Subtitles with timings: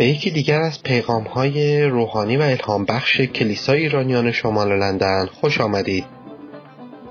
[0.00, 5.60] به یکی دیگر از پیغام های روحانی و الهام بخش کلیسای ایرانیان شمال لندن خوش
[5.60, 6.04] آمدید.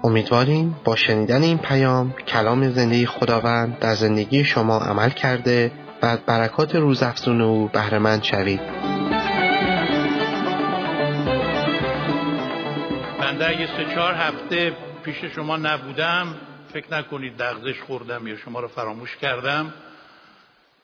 [0.03, 5.71] امیدواریم با شنیدن این پیام کلام زندگی خداوند در زندگی شما عمل کرده
[6.01, 8.61] و از برکات روزافزون او بهرهمند شوید.
[13.19, 16.35] بنده اگه سه چهار هفته پیش شما نبودم
[16.73, 19.73] فکر نکنید دغزش خوردم یا شما رو فراموش کردم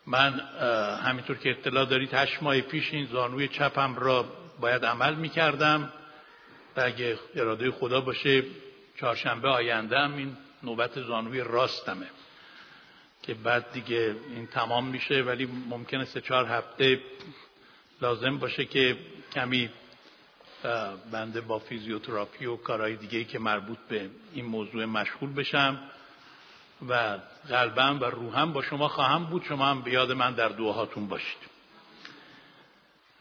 [0.08, 0.40] من
[1.04, 4.26] همینطور که اطلاع دارید هشت ماه پیش این زانوی چپم را
[4.60, 5.94] باید عمل می کردم
[6.78, 8.44] و اگه اراده خدا باشه
[9.00, 12.08] چهارشنبه آیندهم این نوبت زانوی راستمه
[13.24, 17.00] که بعد دیگه این تمام میشه ولی ممکنه سه چهار هفته
[18.02, 18.98] لازم باشه که
[19.34, 19.70] کمی
[21.12, 25.80] بنده با فیزیوتراپی و کارهای دیگه که مربوط به این موضوع مشغول بشم.
[26.90, 27.18] و
[27.50, 29.44] قلبم و روحم با شما خواهم بود.
[29.44, 31.38] شما هم به یاد من در دعاهاتون باشید.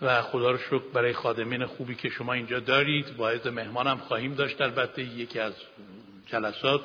[0.00, 3.16] و خدا رو شکر برای خادمین خوبی که شما اینجا دارید.
[3.16, 5.54] باعث مهمانم خواهیم داشت البته یکی از
[6.26, 6.80] جلسات.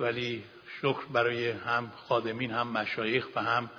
[0.00, 0.44] ولی
[0.78, 3.70] شکر برای هم خادمین هم مشایخ و هم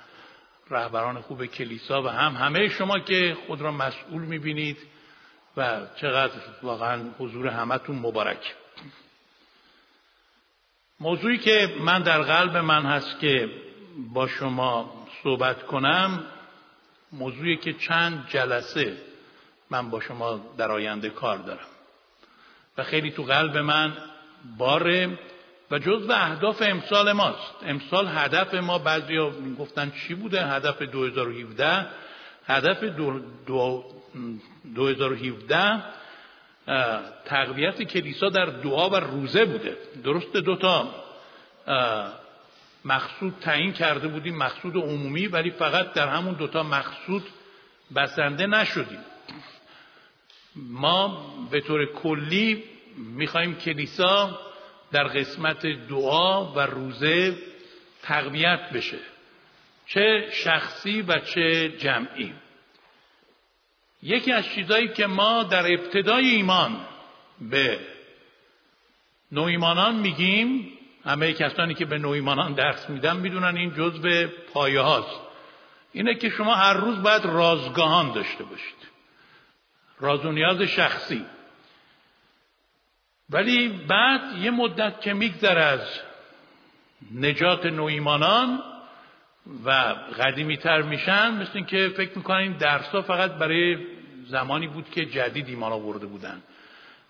[0.70, 4.78] رهبران خوب کلیسا و هم همه شما که خود را مسئول می‌بینید
[5.56, 8.54] و چقدر واقعا حضور همتون مبارک.
[11.02, 13.50] موضوعی که من در قلب من هست که
[14.12, 16.24] با شما صحبت کنم
[17.12, 18.96] موضوعی که چند جلسه
[19.70, 21.66] من با شما در آینده کار دارم.
[22.78, 23.92] و خیلی تو قلب من
[24.58, 25.18] باره
[25.70, 27.54] و جز اهداف امسال ماست.
[27.62, 31.86] امسال هدف ما بعضی ها گفتن چی بوده؟ هدف 2017
[32.46, 33.20] هدف دو
[34.74, 35.82] 2017
[37.24, 39.76] تقویت کلیسا در دعا و روزه بوده.
[40.04, 40.94] درست دوتا
[42.84, 47.22] مقصود تعیین کرده بودیم مقصود عمومی ولی فقط در همون دوتا مقصود
[47.96, 49.04] بسنده نشدیم.
[50.56, 52.64] ما به طور کلی
[52.96, 54.40] می‌خوایم کلیسا
[54.92, 57.36] در قسمت دعا و روزه
[58.02, 58.98] تقویت بشه.
[59.86, 62.32] چه شخصی و چه جمعی.
[64.02, 66.80] یکی از چیزهایی که ما در ابتدای ایمان
[67.40, 67.78] به
[69.32, 75.20] نویمانان میگیم همه کسانی که به نویمانان درس میدن می‌دونن این جزء پایه هاست.
[75.92, 78.92] اینه که شما هر روز باید رازگاهان داشته باشید.
[80.00, 81.24] راز و نیاز شخصی.
[83.30, 86.00] ولی بعد یه مدت که میگذره از
[87.14, 88.62] نجات نویمانان
[89.64, 89.70] و
[90.18, 93.91] قدیمی تر میشن مثل که فکر می‌کنن این درس ها فقط برای
[94.26, 96.42] زمانی بود که جدید ایمان آورده بودن.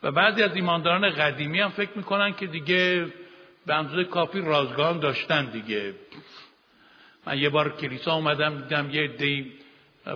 [0.02, 3.06] و بعضی از ایمانداران قدیمی هم فکر می‌کنن که دیگه
[3.66, 5.94] به اندازه کافی رازگان داشتن دیگه.
[7.26, 9.52] من یه بار کلیسا اومدم دیدم یه دی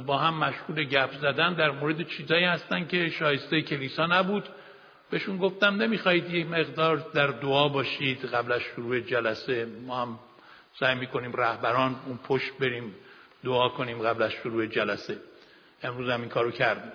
[0.06, 4.48] با هم مشغول گپ زدن در مورد چیزایی هستن که شایسته کلیسا نبود.
[5.10, 10.18] بهشون گفتم نمی‌خواهید یه مقدار در دعا باشید قبل از شروع جلسه ما هم
[10.80, 12.94] سعی می‌کنیم رهبران اون پشت بریم
[13.44, 15.18] دعا کنیم قبل از شروع جلسه.
[15.82, 16.92] امروز هم این کارو کردیم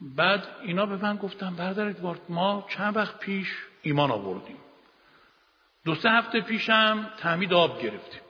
[0.00, 3.48] بعد اینا به من گفتن برادر ادوارد ما چند وقت پیش
[3.82, 4.56] ایمان آوردیم.
[5.84, 8.20] دو سه هفته پیشم تعمید آب گرفتیم.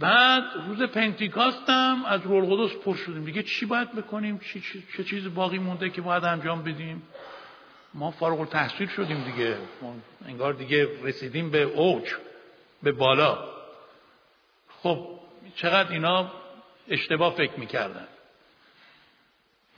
[0.00, 3.24] بعد روز پنتیکاستم از رول قدس پر شدیم.
[3.24, 7.02] دیگه چی باید بکنیم؟ چی چه چیز باقی مونده که باید انجام بدیم؟
[7.94, 9.58] ما فارغ التحصیل شدیم دیگه.
[10.26, 12.14] انگار دیگه رسیدیم به اوج
[12.82, 13.48] به بالا.
[14.82, 15.08] خب
[15.56, 16.32] چقدر اینا
[16.88, 18.06] اشتباه فکر می‌کردن.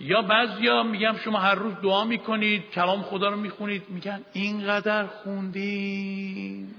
[0.00, 6.74] یا بعضیا میگم شما هر روز دعا می‌کنید کلام خدا رو می‌خونید میگن اینقدر خوندیم.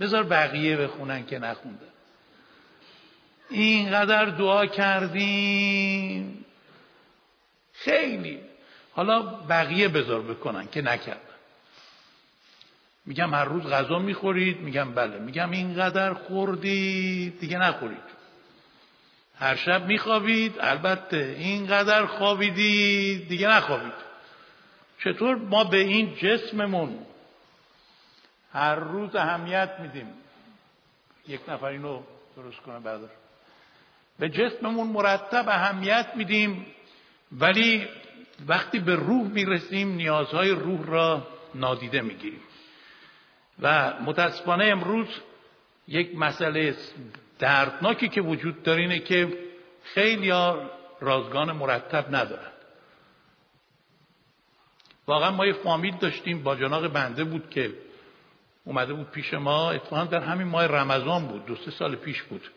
[0.00, 1.86] بذار بقیه بخونن که نخوندن
[3.50, 6.44] اینقدر دعا کردیم.
[7.72, 8.38] خیلی.
[8.92, 11.20] حالا بقیه بذار بکنن که نکردن.
[13.06, 15.18] میگم هر روز غذا می‌خورید میگم بله.
[15.18, 18.21] میگم اینقدر خوردید دیگه نخورید.
[19.42, 20.54] هر شب میخوابید.
[20.60, 23.92] البته اینقدر خوابیدید دیگه نخوابید.
[25.04, 26.98] چطور؟ ما به این جسممون
[28.52, 30.06] هر روز اهمیت میدیم.
[31.28, 32.02] یک نفر اینو
[32.36, 33.10] درست کنه بردار
[34.18, 36.66] به جسممون مرتب اهمیت میدیم
[37.32, 37.88] ولی
[38.46, 42.42] وقتی به روح می‌رسیم نیازهای روح را نادیده می‌گیریم.
[43.62, 45.08] و متاسفانه امروز
[45.88, 46.76] یک مسئله
[47.42, 49.38] دردناکی که وجود داره اینه که
[49.82, 52.52] خیلی ها رازگان مرتب ندارن.
[55.06, 57.74] واقعا ما یه فامیل داشتیم با جناق بنده بود که
[58.64, 59.70] اومده بود پیش ما.
[59.70, 62.50] اتفاقا در همین ماه رمضان بود دو سه سال پیش بود.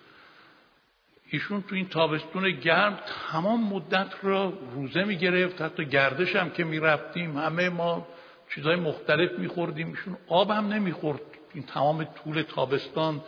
[1.29, 2.99] ایشون تو این تابستون گرم
[3.31, 8.07] تمام مدت را روزه می‌گرفت حتی گردش هم که می‌رفتیم همه ما
[8.55, 9.87] چیزهای مختلف میخوردیم.
[9.87, 11.21] ایشون آب هم نمی‌خورد
[11.53, 13.21] این تمام طول تابستان.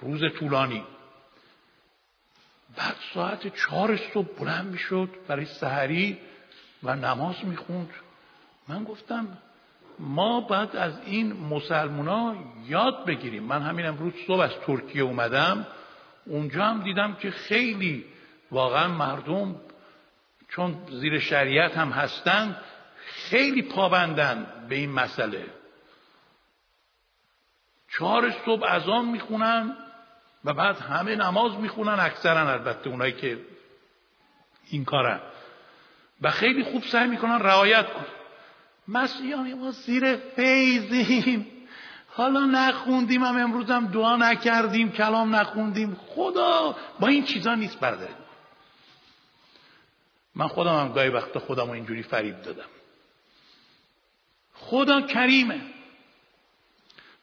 [0.00, 0.84] روز طولانی.
[2.76, 6.18] بعد ساعت چهار صبح بلند می‌شد برای سحری
[6.82, 7.90] و نماز می‌خوند.
[8.68, 9.38] من گفتم
[9.98, 12.36] ما بعد از این مسلمونا
[12.66, 13.42] یاد بگیریم.
[13.42, 15.66] من همین امروز صبح از ترکیه اومدم.
[16.26, 18.04] اونجا هم دیدم که خیلی
[18.50, 19.56] واقعا مردم
[20.48, 22.56] چون زیر شریعت هم هستن
[23.06, 25.46] خیلی پابندن به این مسئله.
[27.92, 29.76] چهار صبح اذان می‌خونن
[30.44, 33.40] و بعد همه نماز می‌خونن اکثرا البته اونایی که
[34.70, 35.20] این کارن.
[36.22, 38.06] و خیلی خوب سعی می‌کنن رعایت کن
[38.88, 41.46] مسیحیان ما زیر فیضیم.
[42.08, 46.00] حالا نخوندیم هم امروز هم دعا نکردیم کلام نخوندیم.
[46.08, 48.08] خدا با این چیزا نیست برده
[50.34, 52.68] من خودم هم گاهی وقتا خودم رو اینجوری فریب دادم.
[54.54, 55.60] خدا کریمه.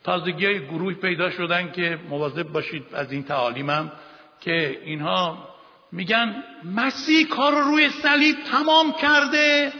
[0.05, 3.91] تازگی های گروه پیدا شدن که مواظب باشید از این تعالیمم
[4.41, 5.49] که اینها
[5.91, 6.43] میگن
[6.75, 9.73] مسیح کار رو روی صلیب تمام کرده.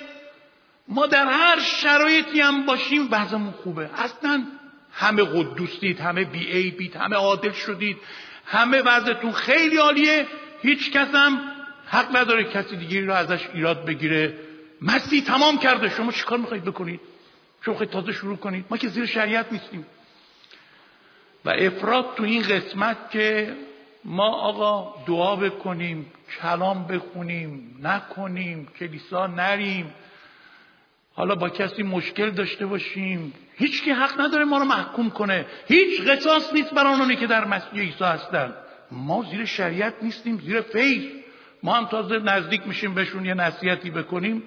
[0.88, 3.90] ما در هر شرایطی هم باشیم وضعمون خوبه.
[3.98, 4.44] اصلا
[4.92, 7.98] همه قدوسید همه بی ای بیت همه عادل شدید
[8.46, 10.28] همه وضعتون خیلی عالیه.
[10.62, 11.42] هیچ کس هم
[11.88, 14.34] حق نداره کسی دیگری رو ازش ایراد بگیره.
[14.82, 15.90] مسیح تمام کرده.
[15.90, 17.00] شما چیکار می‌خواید بکنید؟
[17.66, 19.86] شما خواهید تازه شروع کنید؟ ما که زیر شریعت نیستیم.
[21.46, 23.56] و افراد تو این قسمت که
[24.06, 26.06] ما آقا دعا بکنیم
[26.42, 29.94] کلام بخونیم نکنیم کلیسا نریم
[31.14, 36.02] حالا با کسی مشکل داشته باشیم هیچ کی حق نداره ما رو محکوم کنه هیچ
[36.02, 38.54] قصاص نیست برای اونانی که در مسیح عیسی هستن
[38.92, 41.04] ما زیر شریعت نیستیم زیر فیض.
[41.64, 44.44] ما هم تازه نزدیک میشیم بهشون یه نصیحتی بکنیم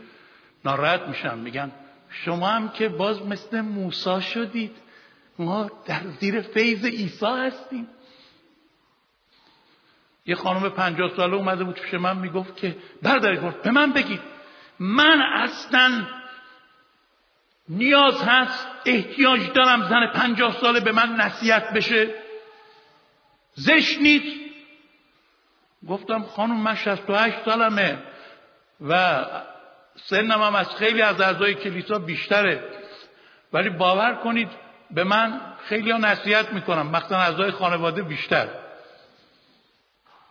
[0.64, 1.70] ناراحت میشن میگن
[2.10, 4.70] شما هم که باز مثل موسا شدید.
[5.38, 7.88] ما در زیر فیض عیسی هستیم.
[10.26, 14.20] یه خانم پنجاه ساله اومده بود پیش من می‌گفت که برادر گفت به من بگید
[14.78, 16.06] من اصلا
[17.68, 22.14] نیاز هست احتیاج دارم زن پنجاه ساله به من نصیحت بشه.
[23.54, 24.36] زشت نیست.
[25.88, 27.98] گفتم خانم من شست و هشت سالمه
[28.80, 29.24] و
[29.96, 32.70] سنم هم از خیلی از اعضای کلیسا بیشتره.
[33.52, 38.48] ولی باور کنید به من خیلی نصیحت می‌کنم مثلا اعضای خانواده بیشتر.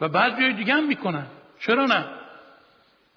[0.01, 1.27] و بعد جای دیگه هم می‌کنن.
[1.59, 2.05] چرا نه؟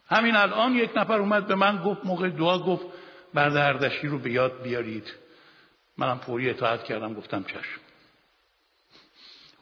[0.09, 2.87] همین الان یک نفر اومد به من گفت موقع دعا گفت
[3.35, 5.15] بعد اردشی رو به یاد بیارید.
[5.99, 7.81] منم فوری اطاعت کردم گفتم چشم.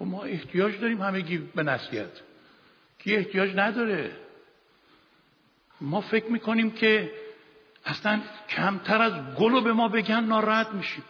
[0.01, 2.21] و خب ما احتیاج داریم همگی به نصیحت.
[2.99, 4.17] کی احتیاج نداره؟
[5.81, 7.13] ما فکر می‌کنیم که
[7.85, 11.05] اصلا کمتر از گل به ما بگن ناراحت میشیم.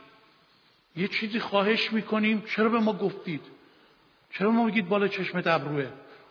[0.96, 2.42] یه چیزی خواهش می‌کنیم.
[2.56, 3.40] چرا به ما گفتید؟
[4.32, 5.86] چرا ما میگید بالا چشم ابروه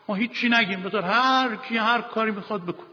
[0.07, 0.83] ما هیچی نگیم.
[0.83, 2.87] بذار هر کی هر کاری می‌خواد بکن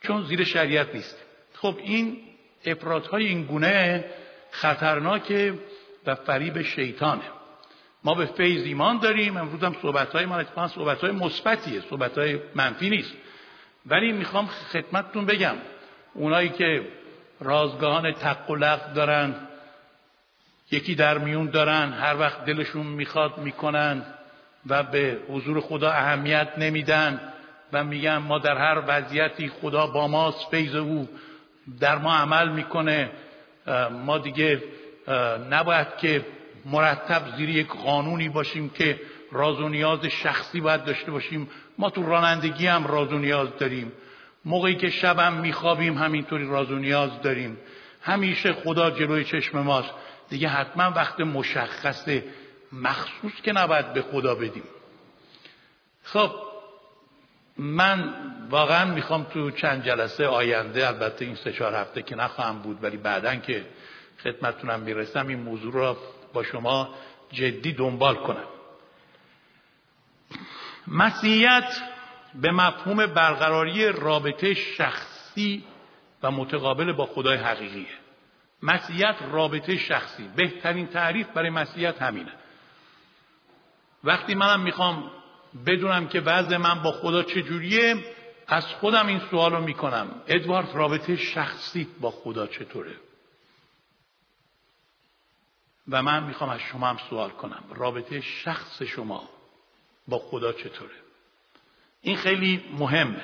[0.00, 1.16] چون زیر شریعت نیست.
[1.54, 2.16] خب این
[2.66, 4.04] افرادهای این گونه
[4.50, 5.58] خطرناکه
[6.06, 7.22] و فریب شیطانه.
[8.04, 9.36] ما به فیض ایمان داریم.
[9.36, 11.80] امروز هم صحبت های من صحبت های مثبتیه.
[11.80, 13.12] صحبت های منفی نیست.
[13.86, 15.56] ولی می‌خوام خدمتتون بگم.
[16.14, 16.88] اونایی که
[17.40, 18.56] رازگاهان تق و
[18.94, 19.34] دارن
[20.70, 24.02] یکی در میون دارن هر وقت دلشون می‌خواد می‌کنن
[24.66, 27.20] و به حضور خدا اهمیت نمیدن
[27.72, 31.08] و میگن ما در هر وضعیتی خدا با ماست فیض او
[31.80, 33.10] در ما عمل می‌کنه
[34.04, 34.62] ما دیگه
[35.50, 36.26] نباید که
[36.64, 39.00] مرتب زیر یک قانونی باشیم که
[39.32, 41.48] راز و نیاز شخصی باید داشته باشیم.
[41.78, 43.92] ما تو رانندگی هم راز و نیاز داریم.
[44.44, 47.56] موقعی که شبم میخوابیم همینطوری راز و نیاز داریم.
[48.02, 49.90] همیشه خدا جلوی چشم ماست.
[50.30, 52.08] دیگه حتما وقت مشخص
[52.72, 54.64] مخصوص که نباید به خدا بدیم.
[56.02, 56.30] خب
[57.56, 58.14] من
[58.50, 62.96] واقعا می‌خوام تو چند جلسه آینده البته این سه چهار هفته که نخواهم بود ولی
[62.96, 63.66] بعدا که
[64.22, 65.96] خدمتتونم می‌رسم این موضوع را
[66.32, 66.94] با شما
[67.32, 68.46] جدی دنبال کنم.
[70.86, 71.82] مسیحیت
[72.34, 75.64] به مفهوم برقراری رابطه شخصی
[76.22, 77.99] و متقابل با خدای حقیقیه.
[78.62, 80.28] مسیحیت رابطه شخصی.
[80.36, 82.32] بهترین تعریف برای مسیحیت همینه.
[84.04, 85.10] وقتی منم می‌خوام
[85.66, 88.04] بدونم که وضع من با خدا چجوریه
[88.46, 90.22] از خودم این سوال رو می‌کنم.
[90.26, 92.96] ادوارد رابطه شخصی با خدا چطوره؟
[95.88, 97.64] و من می‌خوام از شما هم سوال کنم.
[97.74, 99.28] رابطه شخص شما
[100.08, 100.94] با خدا چطوره؟
[102.02, 103.22] این خیلی مهمه.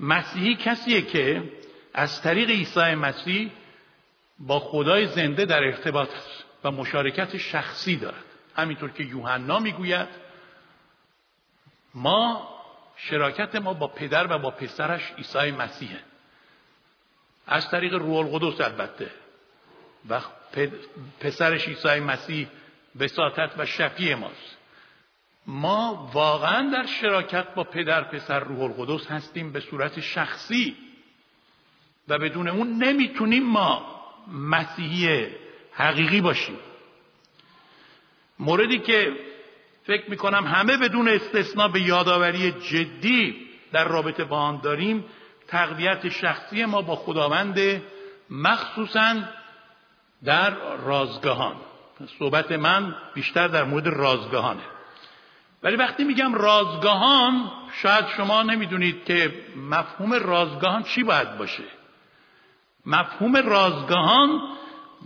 [0.00, 1.52] مسیحی کسیه که
[1.94, 3.50] از طریق عیسی مسیح
[4.46, 8.24] با خدای زنده در ارتباط است و مشارکت شخصی دارد.
[8.56, 10.08] همینطور که یوحنا می‌گوید
[11.94, 12.48] ما
[12.96, 16.00] شراکت ما با پدر و با پسرش عیسی مسیحه.
[17.46, 19.10] از طریق روح القدس البته.
[20.08, 20.20] و
[21.20, 22.48] پسرش عیسی مسیح
[23.00, 24.56] وساطت و شفیع ماست.
[25.46, 30.76] ما واقعا در شراکت با پدر پسر روح القدس هستیم به صورت شخصی.
[32.08, 35.26] و بدون اون نمی‌تونیم ما مسیحی
[35.72, 36.56] حقیقی باشیم.
[38.38, 39.12] موردی که
[39.86, 45.04] فکر می‌کنم همه بدون استثنا به یادآوری جدی در رابطه با آن داریم
[45.48, 47.82] تقویت شخصی ما با خداوند
[48.30, 49.14] مخصوصا
[50.24, 51.56] در رازگاهان.
[52.18, 54.62] صحبت من بیشتر در مورد رازگاهانه.
[55.62, 57.50] ولی وقتی میگم رازگاهان
[57.82, 61.64] شاید شما نمی‌دونید که مفهوم رازگاهان چی باید باشه.
[62.86, 64.40] مفهوم رازگاهان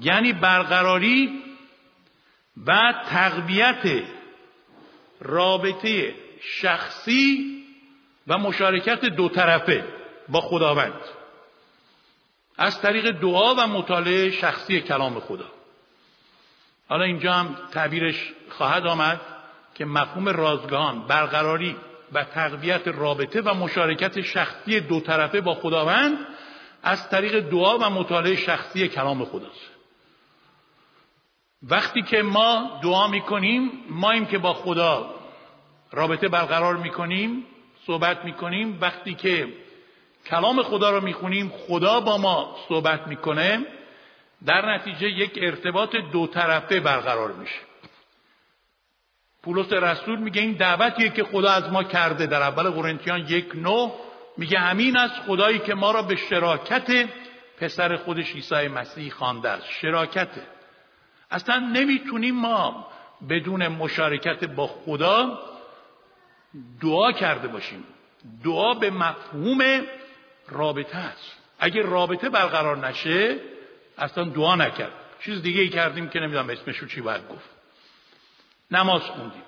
[0.00, 1.42] یعنی برقراری
[2.66, 4.02] و تقویت
[5.20, 7.56] رابطه شخصی
[8.26, 9.84] و مشارکت دو طرفه
[10.28, 11.00] با خداوند.
[12.58, 15.46] از طریق دعا و مطالعه شخصی کلام خدا.
[16.88, 19.20] حالا اینجا هم تعبیرش خواهد آمد
[19.74, 21.76] که مفهوم رازگان برقراری
[22.12, 26.18] و تقویت رابطه و مشارکت شخصی دو طرفه با خداوند
[26.86, 29.70] از طریق دعا و مطالعه شخصی کلام خداست.
[31.62, 35.14] وقتی که ما دعا می‌کنیم ماییم که با خدا
[35.92, 37.46] رابطه برقرار می‌کنیم
[37.86, 38.78] صحبت می‌کنیم.
[38.80, 39.48] وقتی که
[40.26, 43.66] کلام خدا رو می‌خونیم خدا با ما صحبت می‌کنه
[44.46, 47.60] در نتیجه یک ارتباط دو طرفه برقرار میشه.
[49.42, 54.05] پولس رسول میگه این دعوتیه که خدا از ما کرده در اول قرنتیان یک نو
[54.36, 57.08] میگه همین از خدایی که ما را به شراکت
[57.60, 59.66] پسر خودش عیسی مسیح خوانده است.
[59.70, 60.42] شراکته.
[61.30, 62.86] اصلا نمی‌تونیم ما
[63.28, 65.38] بدون مشارکت با خدا
[66.82, 67.84] دعا کرده باشیم.
[68.44, 69.82] دعا به مفهوم
[70.48, 71.36] رابطه است.
[71.58, 73.36] اگه رابطه برقرار نشه
[73.98, 74.92] اصلا دعا نکرد.
[75.20, 77.48] چیز دیگه ای کردیم که نمی‌دونم اسمشو چی باید گفت.
[78.70, 79.42] نماز خوندیم.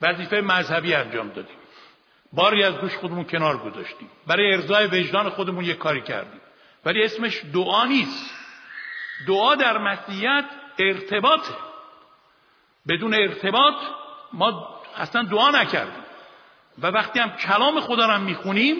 [0.00, 1.59] وظیفه مذهبی انجام دادیم.
[2.32, 4.10] باری از دوش خودمون کنار گذاشتیم.
[4.26, 6.40] برای ارزای وجدان خودمون یه کاری کردیم.
[6.84, 8.30] ولی اسمش دعا نیست.
[9.26, 10.44] دعا در مسیحیت
[10.78, 11.54] ارتباطه.
[12.88, 13.74] بدون ارتباط
[14.32, 16.04] ما اصلا دعا نکردیم.
[16.78, 18.76] و وقتی هم کلام خدا رو می‌خونیم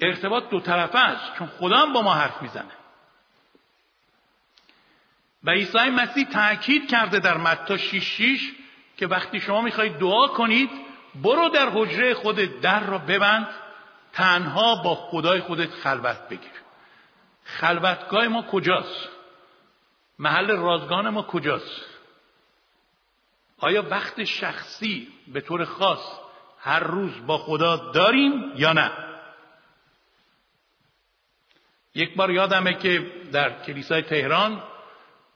[0.00, 2.70] ارتباط دو طرفه است چون خدا هم با ما حرف می‌زنه.
[5.44, 8.40] و عیسی مسیح تاکید کرده در متی 6
[8.96, 10.70] که وقتی شما می‌خواهید دعا کنید
[11.14, 13.48] برو در حجره خودت در را ببند
[14.12, 16.50] تنها با خدای خودت خلوت بگیر.
[17.44, 19.08] خلوتگاه ما کجاست؟
[20.18, 21.84] محل رازگان ما کجاست؟
[23.58, 26.18] آیا وقت شخصی به طور خاص
[26.58, 28.90] هر روز با خدا داریم یا نه؟
[31.94, 34.62] یک بار یادمه که در کلیسای تهران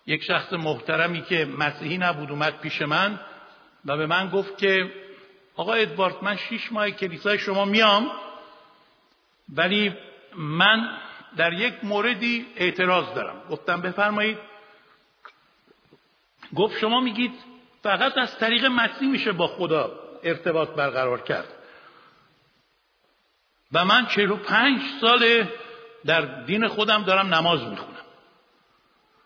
[0.07, 3.21] یک شخص محترمی که مسیحی نبود اومد پیش من
[3.85, 5.01] و به من گفت که
[5.56, 8.11] آقا ادوارد من شیش ماه کلیسای شما میام
[9.54, 9.92] ولی
[10.37, 10.99] من
[11.37, 13.42] در یک موردی اعتراض دارم.
[13.50, 14.38] گفتم بفرمایید.
[16.56, 17.32] گفت شما میگید
[17.82, 19.92] فقط از طریق مسیح میشه با خدا
[20.23, 21.49] ارتباط برقرار کرد.
[23.73, 25.49] و من چهل پنج سال
[26.04, 27.92] در دین خودم دارم نماز می‌خونم.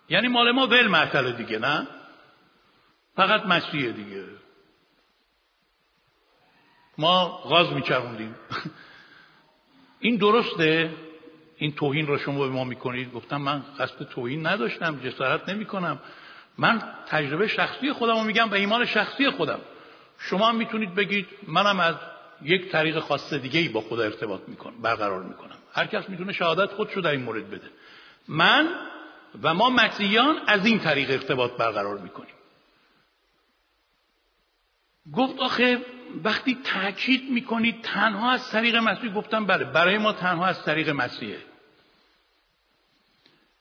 [0.09, 1.87] یعنی مال ما ول معطل دیگه نه؟
[3.17, 4.25] فقط مسیحه دیگه.
[6.99, 8.35] ما غاز میچروندیم
[10.01, 10.91] این درسته؟
[11.57, 15.99] این توهین رو شما به ما می‌کنید؟ گفتم من قصد توهین نداشتم جسارت نمی‌کنم.
[16.59, 19.61] من تجربه شخصی خودم رو میگم و ایمان شخصی خودم.
[20.19, 21.95] شما هم می‌تونید بگید منم از
[22.43, 25.57] یک طریق خاص دیگه ای با خدا ارتباط می‌کنم برقرار می‌کنم.
[25.73, 27.71] هر کس می‌تونه شهادت خودشو در این مورد بده.
[28.29, 28.69] من
[29.43, 32.36] و ما مسیحیان از این طریق ارتباط برقرار می‌کنیم.
[35.15, 35.81] گفت آخه
[36.25, 41.39] وقتی تاکید می‌کنید تنها از طریق مسیح گفتم بله برای ما تنها از طریق مسیحه.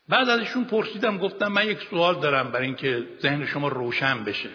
[0.09, 4.49] بعد ازشون پرسیدم گفتم من یک سوال دارم برای اینکه ذهن شما روشن بشه.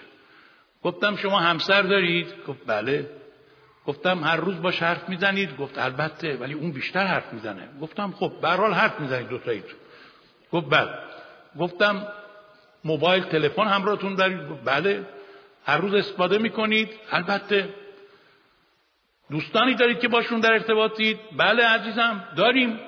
[0.82, 3.10] گفتم شما همسر دارید؟ گفت بله.
[3.86, 7.68] گفتم هر روز باش حرف می‌زنید؟ گفت البته ولی اون بیشتر حرف می‌زنه.
[7.80, 9.64] گفتم خب به حرف می‌زنید دو تایید
[10.52, 10.90] گفت بله.
[11.58, 12.06] گفتم
[12.84, 15.06] موبایل تلفن همراهتون دارید؟ گفت بله.
[15.66, 16.88] هر روز استفاده می‌کنید.
[17.10, 17.74] البته
[19.30, 21.18] دوستانی دارید که باشون در ارتباطید.
[21.36, 22.80] بله عزیزم داریم.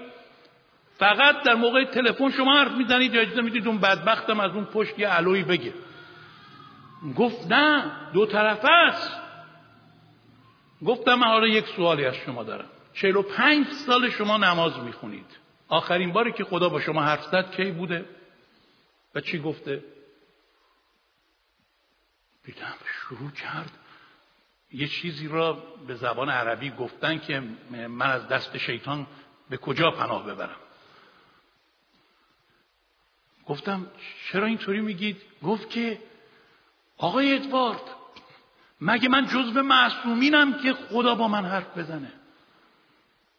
[0.98, 4.98] فقط در موقع تلفن شما حرف می‌زنید یا اجازه می‌دید اون بدبختم از اون پشت
[4.98, 5.72] یه علوی بگه.
[7.16, 9.20] گفت نه دو طرفه است.
[10.86, 12.68] گفتم من حالا یک سوالی از شما دارم.
[12.94, 15.26] چهل و پنج سال شما نماز می‌خونید.
[15.68, 18.04] آخرین باری که خدا با شما حرف زد کی بوده؟
[19.14, 19.84] و چی گفته؟
[22.44, 23.70] دیدم شروع کرد.
[24.72, 25.52] یه چیزی را
[25.86, 29.06] به زبان عربی گفتن که من از دست شیطان
[29.50, 30.56] به کجا پناه ببرم.
[33.46, 33.86] گفتم
[34.30, 35.98] چرا اینطوری میگید؟ گفت که
[36.98, 37.80] آقای ادوارد
[38.80, 42.12] مگه من جزو معصومینم که خدا با من حرف بزنه؟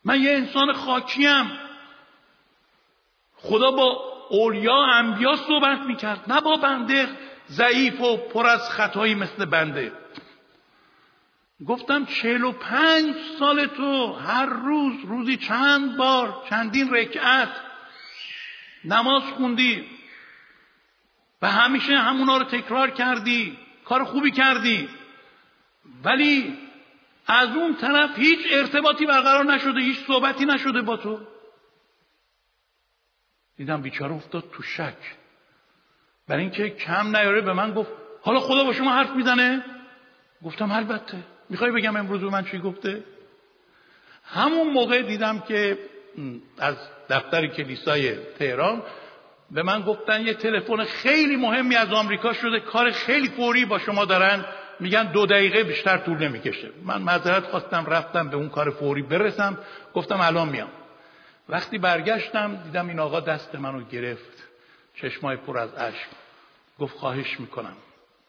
[0.04, 1.52] من یه انسان خاکیم.
[3.36, 7.33] خدا با اولیا انبیا صحبت می‌کرد نه با بنده.
[7.56, 9.92] ضعیف و پر از خطایی مثل بنده.
[11.68, 17.50] گفتم چهل و پنج سال تو هر روز روزی چند بار چندین رکعت
[18.86, 19.86] نماز خوندی
[21.42, 24.90] و همیشه همونا رو تکرار کردی کار خوبی کردی.
[26.04, 26.58] ولی
[27.28, 31.20] از اون طرف هیچ ارتباطی برقرار نشده هیچ صحبتی نشده با تو.
[33.58, 34.98] دیدم بیچاره افتاد تو شک.
[36.27, 39.63] برای اینکه کم نیاره به من گفت حالا خدا با شما حرف می‌زنه؟
[40.46, 41.18] گفتم البته.
[41.50, 43.03] می‌خوای بگم امروز به من چی گفته؟
[44.25, 45.77] همون موقع دیدم که
[46.60, 46.75] از
[47.10, 48.84] دفتر کلیسای تهران
[49.51, 54.06] به من گفتن یه تلفن خیلی مهمی از آمریکا شده کار خیلی فوری با شما
[54.06, 54.46] دارن.
[54.80, 56.70] میگن دو دقیقه بیشتر طول نمی‌کشه.
[56.84, 59.58] من معذرت خواستم رفتم به اون کار فوری برسم.
[59.94, 60.70] گفتم الان میام.
[61.50, 64.43] وقتی برگشتم دیدم این آقا دست منو گرفت.
[64.96, 66.08] چشمای پر از اشک.
[66.80, 67.76] گفت خواهش می‌کنم.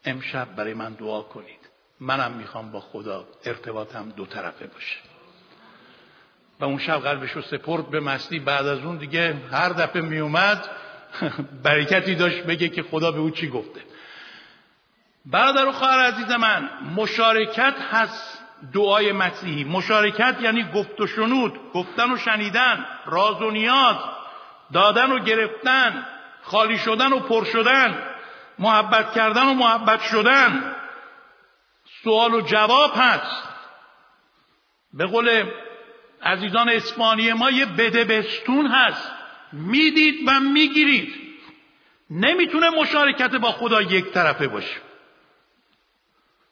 [0.04, 1.60] امشب برای من دعا کنید.
[2.00, 4.96] منم می‌خوام با خدا ارتباطم دو طرفه باشه.
[6.60, 8.38] و اون شب قلبش رو سپرد به مستی.
[8.38, 10.70] بعد از اون دیگه هر دفعه میومد
[11.64, 13.80] برکتی داشت بگه که خدا به او چی گفته.
[15.26, 18.38] برادر و خواهر عزیز من مشارکت هست
[18.72, 19.64] دعای مسیحی.
[19.64, 23.96] مشارکت یعنی گفت و شنود گفتن و شنیدن راز و نیاز
[24.72, 26.06] دادن و گرفتن.
[26.44, 28.04] خالی شدن و پر شدن
[28.58, 30.76] محبت کردن و محبت شدن.
[32.04, 33.48] سوال و جواب هست.
[34.92, 35.50] به قول
[36.22, 39.12] عزیزان اسپانی ما یه بده بستون هست.
[39.52, 41.14] می‌دید و می‌گیرید.
[42.10, 44.76] نمی‌تونه مشارکت با خدا یک طرفه باشه.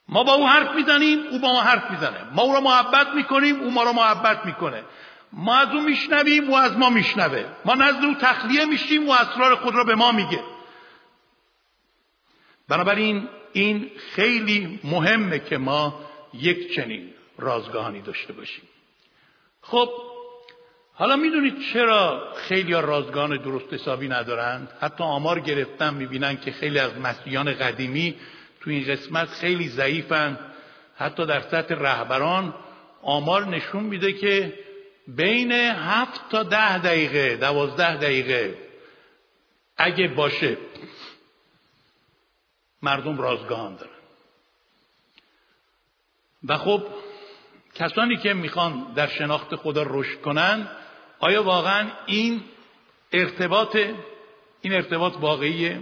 [0.09, 2.25] ما با او حرف می‌زنیم او با ما حرف می‌زنه.
[2.35, 4.85] ما او را محبت می‌کنیم او ما را محبت می‌کنه.
[5.33, 7.45] ما از او میشنویم او از ما میشنوه.
[7.65, 10.41] ما نزد او تخلیه میشیم و اسرار خود را به ما میگه.
[12.69, 16.01] بنابراین این خیلی مهمه که ما
[16.35, 18.65] یک چنین رازگاهانی داشته باشیم.
[19.63, 19.89] خب
[20.95, 26.99] حالا می‌دونید چرا خیلی رازگان درست حسابی ندارند؟ حتی آمار گرفتن می‌بینن که خیلی از
[26.99, 28.15] مسیحیان قدیمی
[28.61, 30.39] تو این قسمت خیلی ضعیفن.
[30.97, 32.55] حتی در سطح رهبران
[33.03, 34.59] آمار نشون میده که
[35.09, 38.59] بین هفت تا ده دقیقه دوازده دقیقه.
[39.77, 40.57] اگه باشه
[42.83, 43.93] مردم رازگاهان دارن.
[46.49, 46.87] و خب
[47.75, 50.69] کسانی که می‌خوان در شناخت خدا رشد کنن
[51.19, 52.45] آیا واقعا این
[53.13, 53.77] ارتباط
[54.61, 55.81] این ارتباط واقعیه؟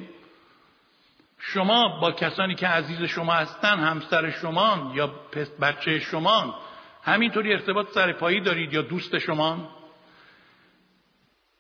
[1.39, 5.15] شما با کسانی که عزیز شما هستن همسر شما یا
[5.61, 6.61] بچه شما
[7.03, 9.77] همینطوری ارتباط سرپایی دارید یا دوست شما؟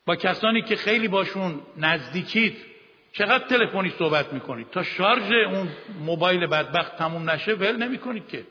[0.06, 2.56] با کسانی که خیلی باشون نزدیکید
[3.12, 5.68] چقدر تلفنی صحبت می‌کنید؟ تا شارژ اون
[6.04, 8.46] موبایل بدبخت تموم نشه ول نمی‌کنید که.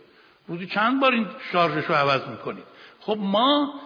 [0.47, 2.63] روزی چند بار این شارژش رو عوض می‌کنید؟
[2.99, 3.81] خب ما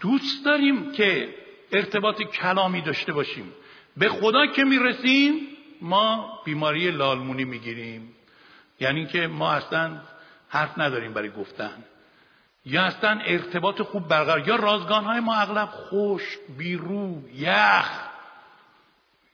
[0.00, 1.34] دوست داریم که
[1.72, 3.52] ارتباط کلامی داشته باشیم.
[3.96, 5.34] به خدا که می‌رسیم
[5.80, 8.14] ما بیماری لالمونی می‌گیریم.
[8.80, 10.00] یعنی که ما اصلا
[10.48, 11.84] حرف نداریم برای گفتن.
[12.68, 17.90] یا اصلا ارتباط خوب برقرار یا رازگان های ما اغلب خوش بیرو یخ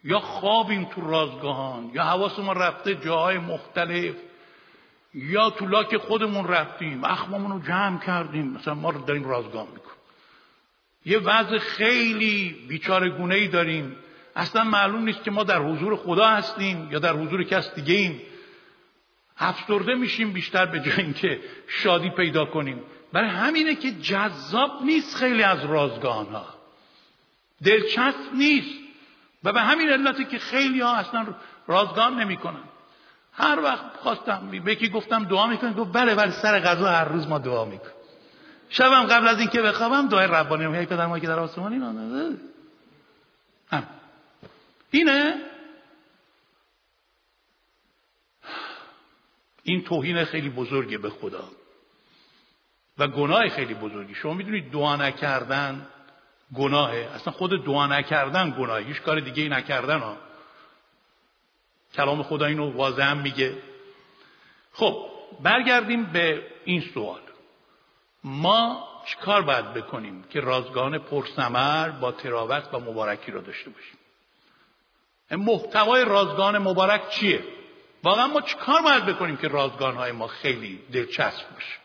[0.04, 4.14] یا خوابیم تو رازگاهان یا حواس ما رفته جاهای مختلف
[5.14, 9.94] یا تو لاک خودمون رفتیم اخمامون رو جمع کردیم مثلا ما رو داریم رازگاه می‌کنیم
[11.06, 13.96] یه وضع خیلی بیچاره گونه ای داریم.
[14.36, 18.20] اصلا معلوم نیست که ما در حضور خدا هستیم یا در حضور کس دیگه ایم
[19.38, 22.80] افسرده میشیم بیشتر به جای اینکه شادی پیدا کنیم.
[23.14, 26.46] برای همینه که جذاب نیست خیلی از رازگان ها
[27.64, 28.78] دلچسب نیست.
[29.44, 31.26] و به همین علته که خیلی ها اصلا
[31.66, 32.64] رازگان نمی‌کنن.
[33.32, 37.38] هر وقت خواستم یکی گفتم دعا می‌کنی گفت بله بله سر غذا هر روز ما
[37.38, 37.94] دعا می‌کنیم.
[38.68, 42.38] شبم قبل از اینکه بخوابم دعای ربانی میگه پدر ما که در آسمانی هم.
[44.90, 45.34] اینه؟
[49.62, 51.44] این توهین خیلی بزرگه به خدا.
[52.98, 54.14] و گناه خیلی بزرگی.
[54.14, 55.86] شما می‌دونید دعا نکردن
[56.54, 60.16] گناهه اصلا خود دعا نکردن گناهه هیچ کار دیگه ای نکردن ها.
[61.94, 63.56] کلام خدا اینو واضح میگه.
[64.72, 65.06] خب
[65.42, 67.20] برگردیم به این سوال.
[68.24, 73.98] ما چیکار باید بکنیم که رازگان پرسمر با تراوت و مبارکی را داشته باشیم؟
[75.30, 77.44] محتوای رازگان مبارک چیه؟
[78.02, 81.83] واقعا ما چیکار باید بکنیم که رازگان های ما خیلی دلچسب باشه؟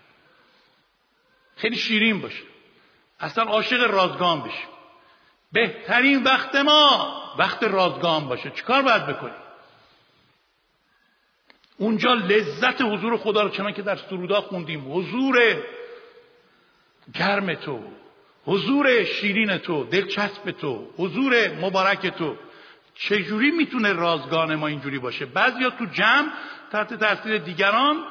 [1.61, 2.43] خیلی شیرین باشه.
[3.19, 4.67] اصلا عاشق رازگان بشیم.
[5.51, 8.49] بهترین وقت ما وقت رازگان باشه.
[8.49, 9.33] چیکار باید بکنیم؟
[11.77, 14.93] اونجا لذت حضور خدا رو چنان که در سرودا خوندیم.
[14.93, 15.63] حضور
[17.13, 17.79] گرم تو
[18.45, 22.35] حضور شیرین تو دلچسب تو حضور مبارک تو.
[22.95, 26.31] چجوری می‌تونه رازگان ما اینجوری باشه؟ بعضیا تو جمع
[26.71, 28.03] تحت تاثیر دیگران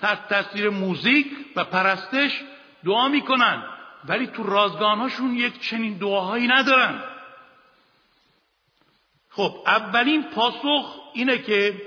[0.00, 2.42] تحت تاثیر موزیک و پرستش
[2.84, 3.62] دعا می‌کنن.
[4.04, 7.02] ولی تو رازگانهاشون یک چنین دعاهایی ندارن.
[9.30, 11.82] خب اولین پاسخ اینه که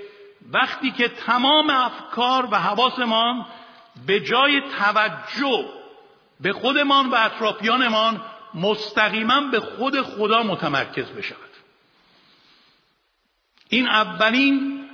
[0.52, 3.46] وقتی که تمام افکار و حواسمان
[4.06, 5.68] به جای توجه
[6.40, 8.20] به خودمان و اطرافیانمان
[8.54, 11.50] مستقیما به خود خدا متمرکز بشود.
[13.68, 14.88] این اولین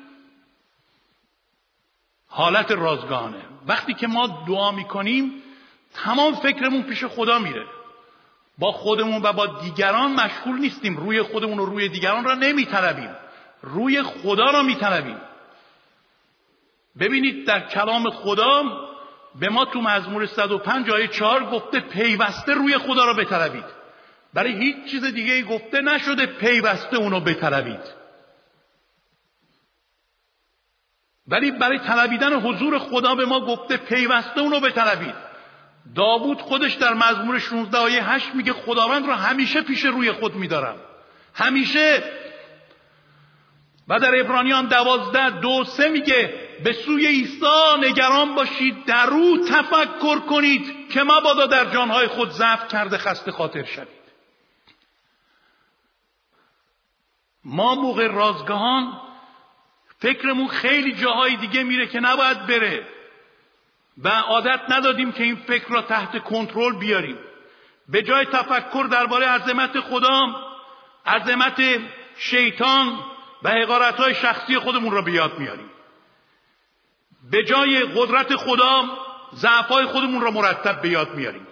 [2.29, 5.40] حالت رازگانه وقتی که ما دعا می‌کنیم
[5.95, 7.67] تمام فکرمون پیش خدا میره.
[8.59, 10.97] با خودمون و با دیگران مشغول نیستیم.
[10.97, 13.17] روی خودمون و روی دیگران را نمیطلبیم.
[13.63, 15.21] روی خدا را میطلبیم.
[16.99, 18.63] ببینید در کلام خدا
[19.41, 23.65] به ما تو مزمور 105 آیه 4 گفته پیوسته روی خدا را بطلبید.
[24.35, 28.01] برای هیچ چیز دیگه گفته نشده پیوسته اونو بطلبید.
[31.29, 35.30] ولی برای طلبیدن حضور خدا به ما گفته پیوسته اونو بطلبید.
[35.95, 40.77] داوود خودش در مزمور 16 آیه 8 میگه خداوند رو همیشه پیش روی خود میدارم.
[41.35, 42.03] همیشه.
[43.89, 47.47] و در ابرانیان دوازده دو سه میگه به سوی عیسی
[47.81, 53.65] نگران باشید در او تفکر کنید که مبادا در جانهای خود ضعف کرده خسته خاطر
[53.65, 54.01] شوید.
[57.45, 59.01] ما موقع رازگاهان
[59.99, 63.00] فکرمون خیلی جاهای دیگه میره که نباید بره.
[63.99, 67.19] و عادت ندادیم که این فکر را تحت کنترل بیاریم.
[67.89, 70.27] به جای تفکر درباره عظمت خدا
[71.07, 71.63] عظمت
[72.17, 72.99] شیطان
[73.43, 75.71] و حقارت های شخصی خودمون را به یاد میاریم.
[77.31, 78.85] به جای قدرت خدا
[79.35, 81.47] ضعفای خودمون را مرتب به یاد میاریم.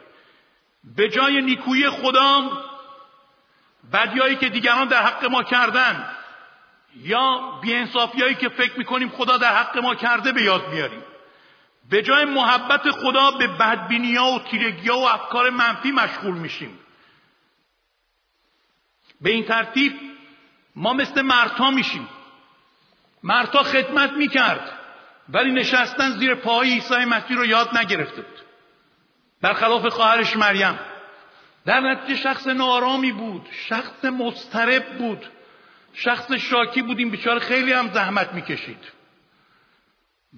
[0.97, 2.51] به جای نیکویی خدا
[3.93, 6.11] بدیایی که دیگران در حق ما کردن
[6.97, 11.03] یا بیانصافیایی که فکر می‌کنیم خدا در حق ما کرده به یاد میاریم.
[11.91, 16.79] به جای محبت خدا به بدبینی و تیرگی و افکار منفی مشغول میشیم.
[19.21, 19.93] به این ترتیب
[20.77, 22.09] ما مثل مرتا میشیم.
[23.23, 24.73] مرتا خدمت می‌کرد
[25.29, 28.41] ولی نشستن زیر پای عیسی مسیح رو یاد نگرفته بود.
[29.41, 30.79] برخلاف خواهرش مریم.
[31.65, 35.27] در نتیجه شخص نارامی بود شخص مضطرب بود
[35.93, 38.85] شخص شاکی بود این بیچاره خیلی هم زحمت می‌کشید.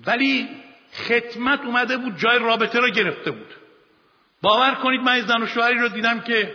[0.06, 0.48] ولی
[0.94, 3.55] خدمت اومده بود جای رابطه را گرفته بود.
[4.42, 6.55] باور کنید من زن و شوهری رو دیدم که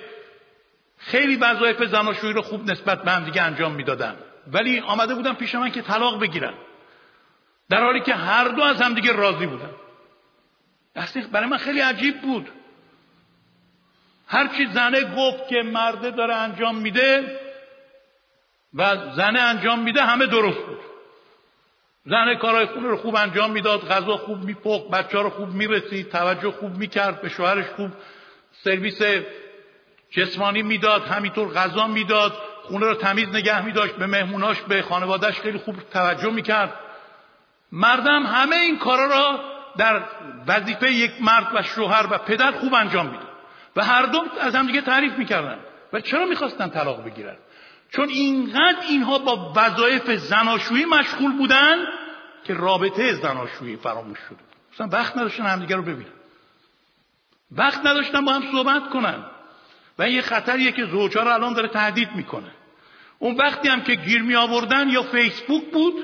[0.98, 4.16] خیلی وظایف زناشویی رو خوب نسبت به هم دیگه انجام می‌دادن.
[4.48, 6.54] ولی آمده بودن پیش من که طلاق بگیرن.
[7.70, 9.70] در حالی که هر دو از هم دیگه راضی بودن.
[11.32, 12.50] برای من خیلی عجیب بود.
[14.28, 17.40] هرچی زنه گفت که مرده داره انجام میده
[18.74, 20.80] و زنه انجام میده همه درست بود.
[22.06, 26.52] زنه کارهای خونه رو خوب انجام می‌داد غذا خوب میپخت بچه رو خوب می‌رسید توجه
[26.52, 27.92] خوب می‌کرد به شوهرش خوب
[28.52, 29.02] سرویس
[30.12, 35.58] جسمانی می‌داد همینطور غذا می‌داد خونه رو تمیز نگه میداشت به مهموناش به خانوادهش خیلی
[35.58, 36.74] خوب توجه می‌کرد.
[37.72, 39.40] مردم همه این کارا را
[39.78, 40.02] در
[40.48, 43.30] وظیفه یک مرد و شوهر و پدر خوب انجام می‌داد
[43.76, 45.60] و هر دو از هم دیگه تعریف می‌کردن
[45.94, 47.36] و چرا می‌خواستن طلاق بگیرن؟
[47.92, 51.76] چون اینقدر اینها با وظایف زناشویی مشغول بودن
[52.46, 54.40] که رابطه زناشویی فراموش شده.
[54.74, 56.10] مثلا وقت نداشتن همدیگه رو ببینن.
[57.52, 59.26] وقت نداشتن با هم صحبت کنن.
[60.00, 62.52] و این یه خطریه که زوجها رو الان داره تهدید می‌کنه.
[63.20, 65.96] اون وقتی هم که گیر می آوردن یا فیسبوک بود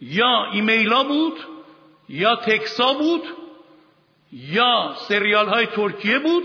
[0.00, 1.38] یا ایمیلا بود
[2.08, 3.22] یا تکسا بود
[4.32, 6.44] یا سریال های ترکیه بود.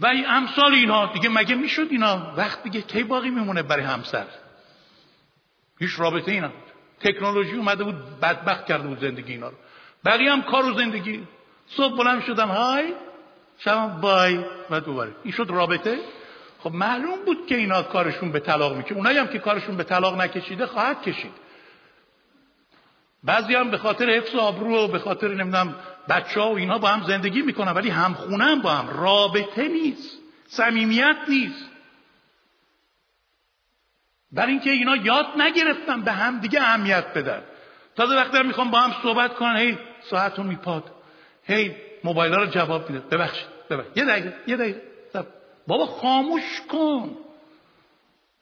[0.00, 4.26] و امثال اینها دیگه مگه می‌شد اینا وقت دیگه کی باقی میمونه برای همسر؟
[5.80, 6.50] هیچ رابطه اینا
[7.00, 9.54] تکنولوژی اومده بود بدبخت کرده بود زندگی اینا رو.
[10.04, 11.26] بقیه هم کار و زندگی.
[11.66, 12.92] صبح بلند شدن های
[13.58, 15.10] شب بای و دوباره.
[15.24, 15.98] این شد رابطه.
[16.62, 18.94] خب معلوم بود که اینا کارشون به طلاق می‌کشه.
[18.94, 21.32] اونایی هم که کارشون به طلاق نکشیده خواهد کشید.
[23.24, 25.74] بعضی هم به خاطر حفظ آبرو و به خاطر نمی‌دونم
[26.08, 29.00] بچه ها و اینا با هم زندگی می‌کنن ولی همخونه هم با هم.
[29.00, 30.18] رابطه نیست.
[30.46, 31.67] صمیمیت نیست.
[34.32, 37.42] برای اینکه اینا یاد نگرفتن به هم دیگه اهمیت بدن.
[37.96, 40.84] تازه وقتی می‌خوام با هم صحبت کنن هی ساعتون میپاد.
[41.44, 43.96] هی موبایل رو جواب میده ببخشید ببخشید.
[43.96, 44.82] یه دقیقه یه دقیقه.
[45.66, 47.16] بابا خاموش کن.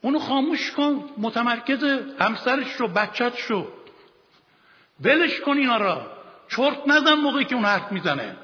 [0.00, 1.04] اونو خاموش کن.
[1.18, 1.84] متمرکز
[2.20, 3.68] همسرش رو بچت شو
[5.00, 6.06] ولش کن اینا را.
[6.48, 8.36] چرت نزن موقعی که اون حرف می‌زنه.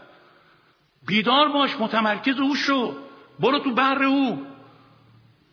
[1.07, 2.95] بیدار باش متمرکز او شو.
[3.41, 4.47] برو تو بر او.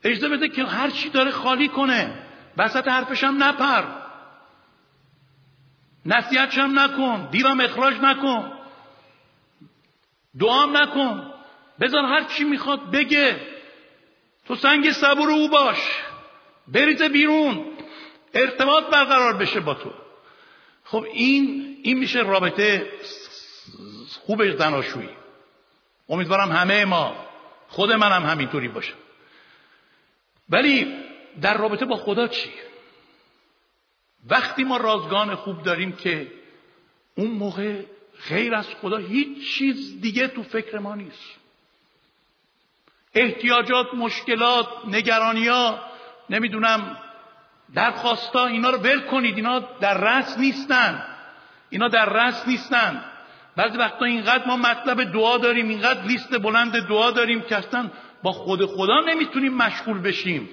[0.04, 2.24] اجازه بده که هر چی داره خالی کنه.
[2.58, 3.84] وسط حرفش هم نپر.
[6.06, 7.28] نصیحتش هم نکن.
[7.32, 8.52] دیرم اخراج نکن.
[10.40, 11.34] دعام نکن.
[11.80, 13.40] بذار هر چی می‌خواد بگه.
[14.46, 15.78] تو سنگ صبور او باش.
[16.68, 17.66] بریزه بیرون.
[18.34, 19.94] ارتباط برقرار بشه با تو.
[20.84, 22.92] خب این این میشه رابطه
[24.26, 25.10] خوب زناشویی.
[26.10, 27.16] امیدوارم همه ما
[27.68, 28.94] خود منم هم همینطوری باشه
[30.50, 30.96] ولی
[31.42, 32.50] در رابطه با خدا چی
[34.30, 36.32] وقتی ما رازگان خوب داریم که
[37.16, 37.82] اون موقع
[38.30, 41.40] غیر از خدا هیچ چیز دیگه تو فکر ما نیست.
[43.16, 45.80] احتیاجات مشکلات نگرانیا
[46.30, 46.98] نمی‌دونم
[47.76, 49.36] درخواستا اینا رو ول کنید.
[49.36, 51.04] اینا در رس نیستن.
[51.70, 53.04] اینا در رس نیستن.
[53.56, 57.90] بعضی وقتا اینقدر ما مطلب دعا داریم اینقدر لیست بلند دعا داریم که اصلا
[58.24, 60.50] با خود خدا نمی‌تونیم مشغول بشیم.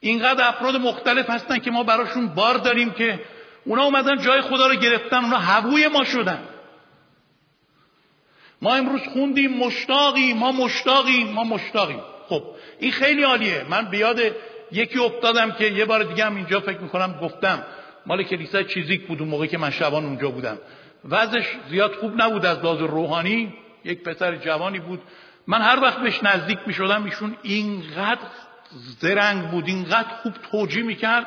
[0.00, 3.20] اینقدر افراد مختلف هستن که ما براشون بار داریم که
[3.64, 6.38] اونا اومدن جای خدا رو گرفتن اونا هووی ما شدن.
[8.62, 12.00] ما امروز خوندیم مشتاقیم ما مشتاقیم ما مشتاقیم.
[12.28, 12.42] خب
[12.80, 13.64] این خیلی عالیه.
[13.70, 14.20] من بیاد
[14.72, 17.62] یکی افتادم که یه بار دیگه هم اینجا فکر می‌کنم گفتم
[18.06, 20.58] مال کلیسای چیزیک بود اون موقع که من شبان اونجا بودم.
[21.08, 23.54] وضعش زیاد خوب نبود از لحاظ روحانی.
[23.84, 25.02] یک پسر جوانی بود.
[25.46, 28.20] من هر وقت بهش نزدیک می‌شدم ایشون اینقدر
[29.00, 31.26] زرنگ بود اینقدر خوب توجیه می‌کرد.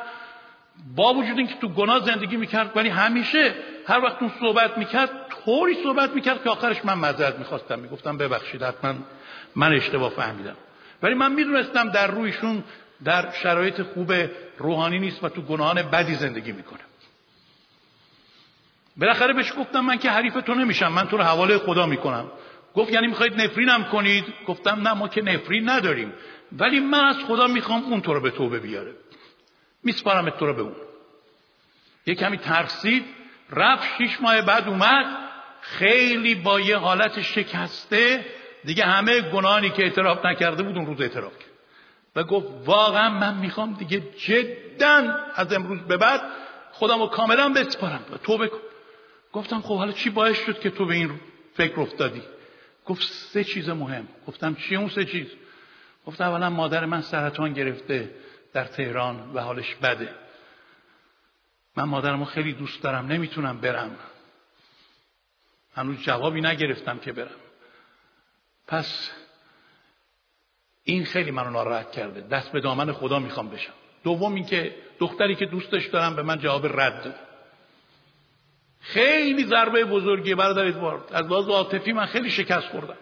[0.96, 3.56] با وجود اینکه تو گناه زندگی می‌کرد ولی همیشه
[3.88, 5.10] هر وقت اون صحبت می‌کرد
[5.46, 7.80] طوری صحبت می‌کرد که آخرش من معذرت می‌خواستم.
[7.80, 8.94] می‌گفتم ببخشید حتما
[9.56, 10.56] من اشتباه فهمیدم.
[11.04, 12.64] ولی من می‌دونستم در رویشون
[13.04, 14.14] در شرایط خوب
[14.58, 16.80] روحانی نیست و تو گناهان بدی زندگی می‌کنه.
[18.98, 22.32] بالاخره بهش گفتم من که حریف تو نمیشم من تو رو حواله خدا می‌کنم.
[22.74, 26.14] گفت یعنی می‌خواید نفرینم کنید؟ گفتم نه ما که نفرین نداریم.
[26.52, 28.94] ولی من از خدا می‌خوام اون تو رو به توبه بیاره.
[29.84, 30.76] میسپارم تو رو به اون.
[32.06, 33.06] یه کمی ترسید.
[33.52, 35.06] رفت شیش ماه بعد اومد.
[35.62, 38.26] خیلی با یه حالت شکسته.
[38.64, 41.52] دیگه همه گناهانی که اعتراف نکرده بود اون روز اعتراف کرد.
[42.16, 46.22] و گفت واقعا من می‌خوام دیگه جدا از امروز به بعد
[46.72, 48.06] خودم رو کاملا بسپارم.
[48.24, 48.58] توبه کن.
[49.34, 51.20] گفتم خب حالا چی باعث شد که تو به این
[51.54, 52.22] فکر افتادی؟
[52.88, 54.08] گفت سه چیز مهم.
[54.28, 55.28] گفتم چی اون سه چیز؟
[56.06, 58.16] گفت اولا مادر من سرطان گرفته
[58.54, 60.16] در تهران و حالش بده.
[61.76, 63.96] من مادرمو خیلی دوست دارم نمی‌تونم برم.
[65.76, 67.40] هنوز جوابی نگرفتم که برم.
[68.68, 69.12] پس
[70.84, 72.22] این خیلی منو ناراحت کرده.
[72.22, 73.74] دست به دامن خدا می‌خوام بشم.
[74.04, 77.27] دوم اینکه دختری که دوستش دارم به من جواب رد داد.
[78.82, 81.14] خیلی ضربه بزرگی برادر ادوارد.
[81.14, 82.98] از لحاظ عاطفی من خیلی شکست خوردم.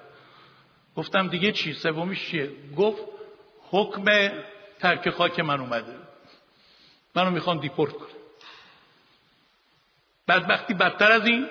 [0.95, 3.01] گفتم دیگه چی؟ سومیش چیه؟ گفت
[3.71, 4.31] حکم
[4.79, 5.95] ترک خاک من اومده.
[7.15, 8.09] منو می‌خوام دیپورت کنه
[10.27, 11.49] بدبختی بدتر از این.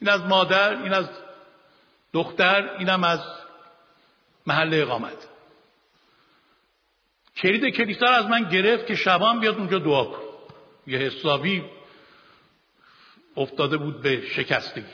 [0.00, 1.08] این از مادر این از
[2.12, 3.20] دختر اینم از
[4.46, 5.28] محل اقامت.
[7.36, 10.22] کلید کلیسا از من گرفت که شبان بیاد اونجا دعا کن
[10.86, 11.64] یه حسابی
[13.36, 14.84] افتاده بود به شکستگی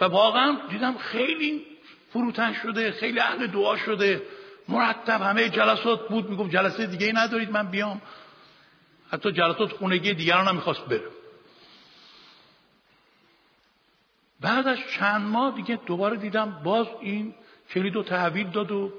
[0.00, 1.66] و واقعا دیدم خیلی
[2.12, 4.22] فروتن شده خیلی اهل دعا شده.
[4.68, 6.30] مرتب همه جلسات بود.
[6.30, 8.02] می‌گفت جلسه دیگه ای ندارید من بیام.
[9.10, 11.04] حتی جلسات خونگی دیگران هم می‌خواست بره.
[14.40, 17.34] بعد از چند ماه دیگه دوباره دیدم باز این
[17.70, 18.92] کلید و تحویل داد و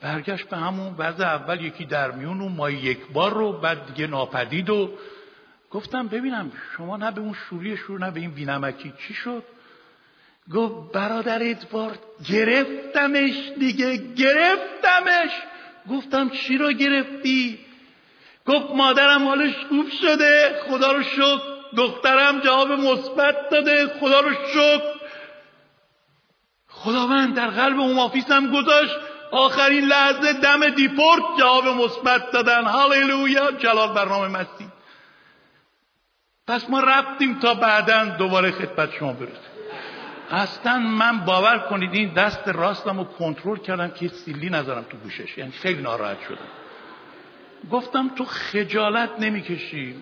[0.00, 4.06] برگشت به همون وضع اول یکی در میون و مای یک بار رو بعد دیگه
[4.06, 4.90] ناپدید و
[5.70, 9.44] گفتم ببینم شما نه به اون شوری شور نه به این بینمکی چی شد؟
[10.54, 15.30] گفت برادر ادوارد گرفتمش دیگه گرفتمش.
[15.90, 17.58] گفتم چی رو گرفتی؟
[18.46, 21.60] گفت مادرم حالش خوب شده خدا رو شکر.
[21.76, 25.00] دخترم جواب مثبت داده خدا رو شکر.
[26.68, 28.96] خداوند در قلب اون آفیسم گذاشت.
[29.30, 32.64] آخرین لحظه دم دیپورت جواب مثبت دادن.
[32.64, 34.69] هاللویا جلال برنامه مسیح.
[36.50, 39.50] پس ما رفتیم تا بعدا دوباره خدمت شما برسیم.
[40.30, 45.38] اصلا من باور کنید این دست راستم رو کنترل کردم که سیلی نذارم تو گوشش.
[45.38, 46.48] یعنی خیلی ناراحت شدم.
[47.70, 49.94] گفتم تو خجالت نمی‌کشی.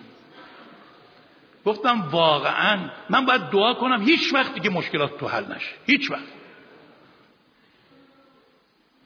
[1.65, 5.75] گفتم واقعا من باید دعا کنم هیچ وقت دیگه مشکلات تو حل نشه.
[5.85, 6.23] هیچ وقت.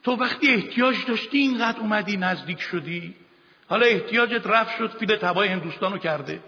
[0.04, 3.16] تو وقتی احتیاج داشتی اینقدر اومدی نزدیک شدی؟
[3.70, 6.40] حالا احتیاجت رفت شد فیل تبای هندوستانو کرده.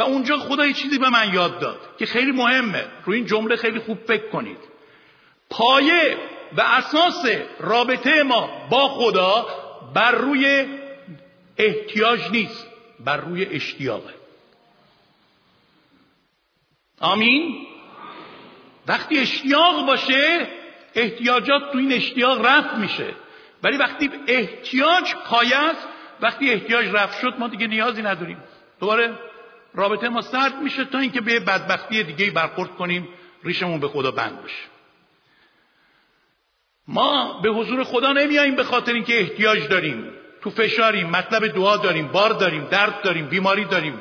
[0.00, 2.84] و اونجا خدا یه چیزی به من یاد داد که خیلی مهمه.
[3.04, 4.58] روی این جمله خیلی خوب فکر کنید.
[5.50, 6.16] پایه
[6.56, 7.26] و اساس
[7.58, 9.46] رابطه ما با خدا
[9.94, 10.66] بر روی
[11.58, 12.66] احتیاج نیست
[13.00, 14.14] بر روی اشتیاقه.
[17.00, 17.66] آمین؟
[18.86, 20.48] وقتی اشتیاق باشه
[20.94, 23.14] احتیاجات تو این اشتیاق رفت میشه.
[23.62, 25.88] ولی وقتی احتیاج پایه است
[26.20, 28.42] وقتی احتیاج رفت شد ما دیگه نیازی نداریم.
[28.80, 29.29] دوباره
[29.74, 33.08] رابطه ما سرد میشه تا اینکه به بدبختی دیگه برخورد کنیم
[33.44, 34.70] ریشمون به خدا بند بشه
[36.88, 40.12] ما به حضور خدا نمیاییم به خاطر اینکه احتیاج داریم.
[40.42, 44.00] تو فشاریم مطلب دعا داریم بار داریم درد داریم بیماری داریم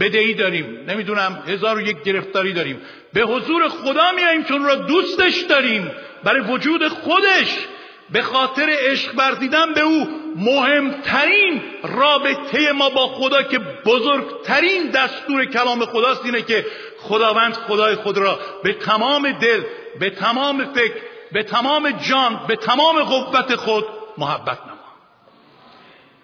[0.00, 2.80] بدهی داریم نمی‌دونم هزار و یک گرفتاری داریم.
[3.12, 5.90] به حضور خدا میاییم چون را دوستش داریم.
[6.24, 7.66] برای وجود خودش
[8.10, 15.84] به خاطر عشق ورزیدن به او مهمترین رابطه ما با خدا که بزرگترین دستور کلام
[15.84, 16.66] خداست اینه که
[16.98, 19.62] خداوند خدای خود را به تمام دل
[20.00, 20.94] به تمام فکر
[21.32, 23.84] به تمام جان به تمام قوت خود
[24.18, 24.78] محبت نما.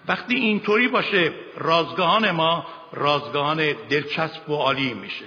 [0.08, 5.24] وقتی اینطوری باشه رازگاهان ما رازگاهان دلچسب و عالی میشه.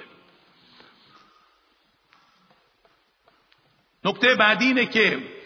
[4.05, 5.36] نکته بعدی اینه که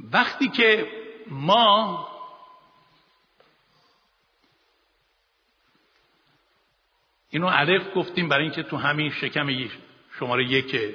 [0.00, 0.88] وقتی که
[1.26, 2.08] ما
[7.30, 9.48] اینو الف گفتیم برای اینکه تو همین شکم
[10.18, 10.94] شماره یکه.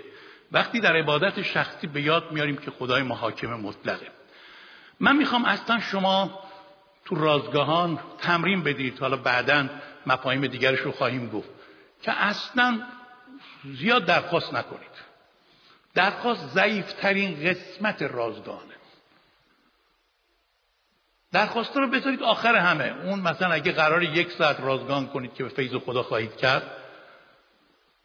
[0.51, 4.07] وقتی در عبادت شخصی به یاد میاریم که خدای ما حاکم مطلقه.
[4.99, 6.39] من می‌خوام اصلا شما
[7.05, 8.99] تو رازگاهان تمرین بدید.
[8.99, 9.69] حالا بعدا
[10.05, 11.49] مفاهیم دیگرش رو خواهیم گفت.
[12.01, 12.81] که اصلا
[13.63, 15.11] زیاد درخواست نکنید.
[15.93, 18.70] درخواست ضعیفترین قسمت رازگاهانه.
[21.31, 23.05] درخواست رو بذارید آخر همه.
[23.05, 26.77] اون مثلا اگه قرار یک ساعت رازگان کنید که به فیض خدا خواهید کرد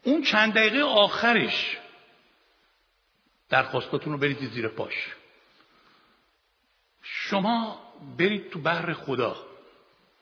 [0.02, 1.78] اون چند دقیقه آخرش
[3.48, 5.14] درخواستاتون رو برید زیر پاش.
[7.02, 7.78] شما
[8.18, 9.36] برید تو بحر خدا.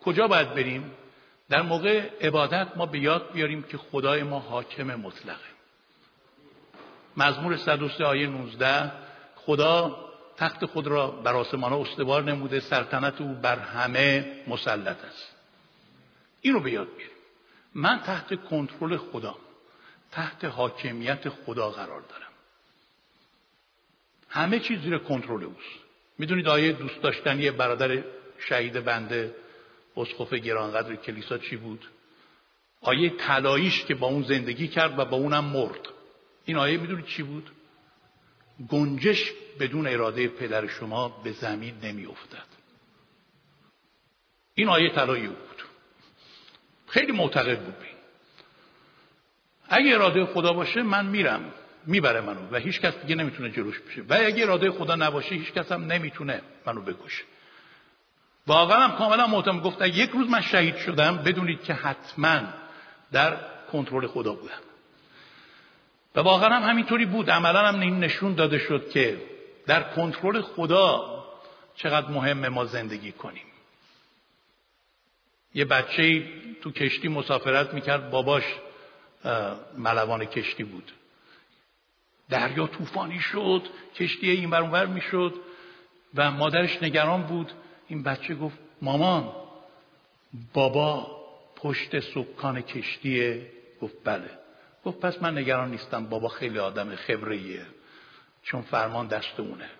[0.05, 0.93] کجا باید بریم؟
[1.49, 5.55] در موقع عبادت ما به یاد بیاریم که خدای ما حاکم مطلقه.
[7.17, 8.93] مزمور 103 آیه 19
[9.37, 9.97] خدا
[10.37, 15.37] تخت خود را بر آسمان استوار نموده سلطنت او بر همه مسلط است.
[16.41, 17.17] اینو به یاد بیاریم.
[17.75, 19.37] من تحت کنترل خدا
[20.13, 22.33] تحت حاکمیت خدا قرار دارم.
[24.29, 25.85] همه چیز زیر کنترل اوست.
[26.19, 28.05] می‌دونید آیه دوست داشتنی برادر
[28.39, 29.35] شهید بنده
[29.97, 31.89] اسقف گرانقدر کلیسا چی بود؟
[32.81, 35.89] آیه طلاییش که با اون زندگی کرد و با اونم مرد.
[36.45, 37.51] این آیه می‌دونید چی بود؟
[38.69, 42.47] گنجش بدون اراده پدر شما به زمین نمی افتد.
[44.55, 45.63] این آیه طلایی بود.
[46.89, 47.75] خیلی معتقد بود
[49.69, 51.53] اگه اراده خدا باشه من میرم
[51.87, 54.03] می‌بره منو و هیچ کس دیگه نمی‌تونه جلوش بشه.
[54.03, 57.25] و اگه اراده خدا نباشه هیچ کس هم نمی‌تونه منو بکشه.
[58.47, 62.41] واقعا هم کاملا معتقد گفت یک روز من شهید شدم بدونید که حتما
[63.13, 63.37] در
[63.73, 64.61] کنترل خدا بودم.
[66.15, 67.31] و واقعا هم همینطوری بود.
[67.31, 69.23] عملا هم این نشون داده شد که
[69.67, 71.25] در کنترل خدا
[71.77, 73.47] چقدر مهمه ما زندگی کنیم.
[75.55, 76.27] یه بچه
[76.63, 78.11] تو کشتی مسافرت می‌کرد.
[78.11, 78.45] باباش
[79.79, 80.93] ملوان کشتی بود.
[82.29, 83.63] دریا طوفانی شد
[83.97, 85.35] کشتی این برونور می‌شد
[86.15, 87.53] و مادرش نگران بود.
[87.89, 89.33] این بچه گفت مامان
[90.55, 91.21] بابا
[91.57, 93.51] پشت سکان کشتیه
[93.83, 94.31] گفت بله.
[94.85, 97.67] گفت پس من نگران نیستم بابا خیلی آدم خبریه
[98.43, 99.71] چون فرمان دست اونه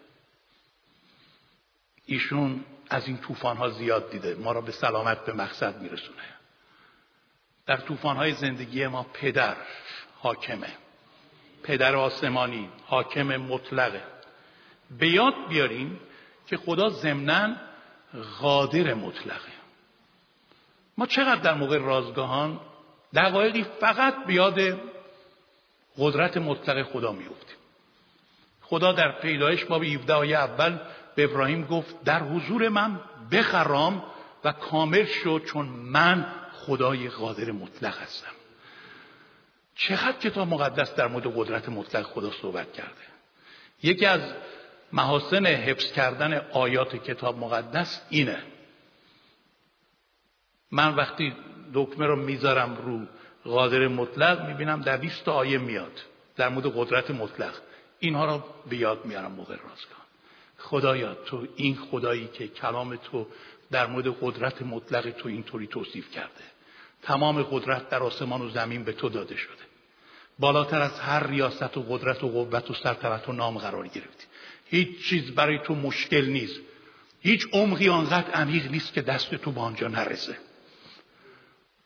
[2.07, 6.23] ایشون از این طوفان ها زیاد دیده ما را به سلامت به مقصد میرسونه.
[7.67, 9.57] در طوفانهای زندگی ما پدر
[10.19, 10.69] حاکمه
[11.63, 14.03] پدر آسمانی حاکم مطلقه.
[14.99, 16.01] به یاد بیاریم
[16.47, 17.57] که خدا ضمنا
[18.41, 19.53] قادر مطلقه.
[20.99, 22.61] ما چقدر در موقع رازگاهان
[23.15, 24.81] دقایقی فقط بیاد
[25.99, 27.57] قدرت مطلق خدا میفتیم
[28.63, 30.79] خدا در پیدایش باب 17 آیه اول
[31.15, 33.01] به ابراهیم گفت در حضور من
[33.33, 34.05] بخرام
[34.45, 38.33] و کامل شد چون من خدای قادر مطلق هستم.
[39.75, 43.05] چقدر کتاب مقدس در مورد قدرت مطلق خدا صحبت کرده.
[43.83, 44.21] یکی از
[44.93, 48.43] محاسن حفظ کردن آیات کتاب مقدس اینه.
[50.71, 51.35] من وقتی
[51.75, 53.07] دکمه رو می‌ذارم رو
[53.45, 56.01] قادر مطلق می‌بینم در 20 آیه میاد.
[56.37, 57.55] در مورد قدرت مطلق.
[57.99, 60.05] اینها رو به یاد میارم موقع رازگان
[60.59, 63.27] خدایا تو این خدایی که کلام تو
[63.71, 66.45] در مورد قدرت مطلق تو اینطوری توصیف کرده.
[67.03, 69.63] تمام قدرت در آسمان و زمین به تو داده شده.
[70.39, 74.27] بالاتر از هر ریاست و قدرت و قوت و سرطبت و نام قرار گرفتی.
[74.67, 76.61] هیچ چیز برای تو مشکل نیست.
[77.21, 80.37] هیچ عمقی آنقدر عمیق نیست که دست تو به آنجا نرسه.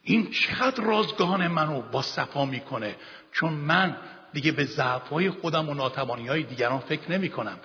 [0.09, 2.97] این چقدر رازگاهان منو با صفا می‌کنه؟
[3.33, 3.97] چون من
[4.33, 7.59] دیگه به ضعفهای خودم و ناتوانی های دیگران فکر نمی کنم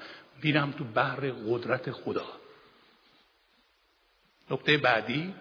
[0.44, 2.26] میرم تو بحر قدرت خدا.
[4.50, 5.34] نکته بعدی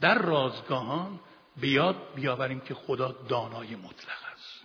[0.00, 1.20] در رازگاهان
[1.60, 4.60] به یاد بیاوریم که خدا دانای مطلق است.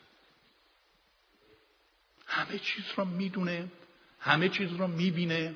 [2.28, 3.72] همه چیز را می‌دونه
[4.20, 5.56] همه چیز را می‌بینه.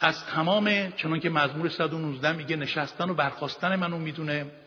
[0.00, 4.61] از تمام چنان که مزمور 119 میگه نشستن و برخواستن منو می‌دونه.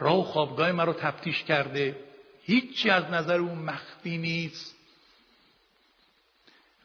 [0.00, 2.04] راه و خوابگاه من رو تفتیش کرده.
[2.42, 4.76] هیچی از نظر اون مخفی نیست.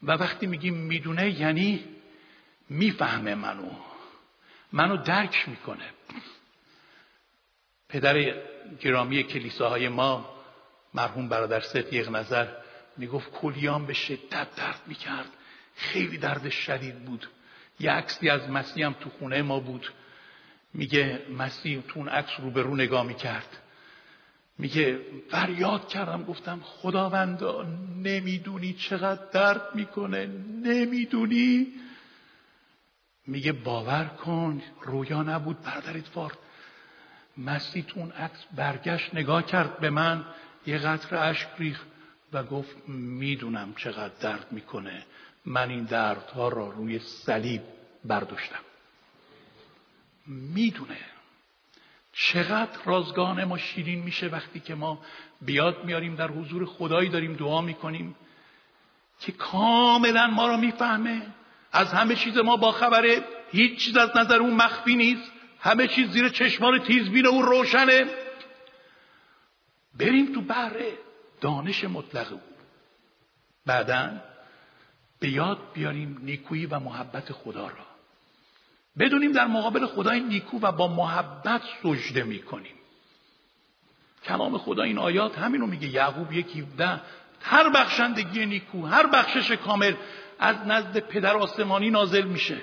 [0.02, 1.84] و وقتی میگیم می‌دونه یعنی
[2.68, 3.70] می‌فهمه منو.
[4.72, 5.90] منو درک می‌کنه.
[7.88, 8.42] پدر
[8.80, 10.36] گرامی کلیساهای ما
[10.94, 11.62] مرحوم برادر
[11.92, 12.48] یک نظر
[12.96, 15.32] می‌گفت کلیام به شدت درد می‌کرد.
[15.76, 17.28] خیلی درد شدید بود.
[17.80, 19.92] یه عکسی از مسیح هم تو خونه ما بود.
[20.74, 23.58] میگه مسیح تو اون عکس رو به رو نگاه می‌کرد.
[24.58, 25.00] میگه
[25.30, 27.62] فریاد کردم گفتم خداوندا
[28.02, 30.26] نمی‌دونی چقدر درد می‌کنه
[30.62, 31.66] نمی‌دونی؟
[33.26, 36.38] میگه باور کن رویا نبود برادر ادوارد
[37.38, 40.24] مسیح تو اون عکس برگشت نگاه کرد به من
[40.66, 41.86] یه قطر اشک ریخت
[42.32, 45.02] و گفت می‌دونم چقدر درد می‌کنه.
[45.44, 47.62] من این دردها را روی صلیب
[48.04, 48.65] برداشتم.
[50.26, 50.98] می‌دونه.
[52.12, 54.98] چقدر رازگان ما شیرین میشه وقتی که ما
[55.40, 58.16] بیاد میاریم در حضور خدایی داریم دعا می‌کنیم
[59.20, 61.22] که کاملا ما را می‌فهمه.
[61.72, 63.24] از همه چیز ما با خبره.
[63.52, 65.32] هیچ چیز از نظر اون مخفی نیست.
[65.60, 68.06] همه چیز زیر چشمان تیزبین اون روشنه.
[69.98, 70.76] بریم تو بحر
[71.40, 72.40] دانش مطلق او.
[73.66, 74.10] بعدا
[75.20, 77.95] به یاد بیاریم نیکویی و محبت خدا را.
[78.98, 82.74] بدونیم در مقابل خدای نیکو و با محبت سجده می‌کنیم.
[84.24, 85.88] کلام خدا این آیات همین رو میگه.
[85.88, 87.00] یعقوب یکی ده.
[87.40, 89.94] هر بخشندگی نیکو هر بخشش کامل
[90.38, 92.56] از نزد پدر آسمانی نازل میشه.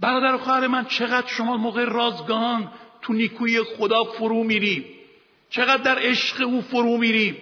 [0.00, 4.86] برادر و خواهر من چقدر شما موقع رازگان تو نیکوی خدا فرو میری؟
[5.50, 7.36] چقدر در عشق او فرو میری؟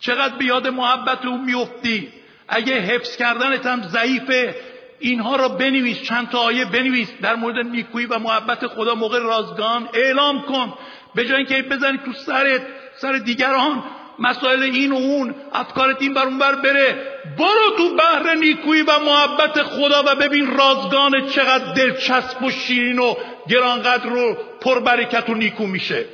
[0.00, 2.08] چقدر به یاد محبت او میفتی؟
[2.48, 4.54] اگه حفظ کردنت هم ضعیفه
[5.00, 9.88] اینها را بنویس چند تا آیه بنویس در مورد نیکویی و محبت خدا موقع رازگان
[9.94, 10.74] اعلام کن.
[11.14, 12.62] به جای اینکه بزنی تو سرت
[12.96, 13.84] سر دیگران
[14.18, 17.18] مسائل این و اون افکارت این بر اون بر بره.
[17.38, 23.14] برو تو بحر نیکویی و محبت خدا و ببین رازگان چقدر دلچسب و شیرین و
[23.48, 26.04] گرانقدر رو پربرکت و نیکو میشه.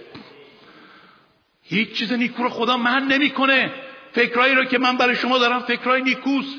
[1.62, 3.70] هیچ چیز نیکو رو خدا من نمی‌کنه.
[4.12, 6.58] فکرایی رو که من برای شما دارم فکرای نیکوست.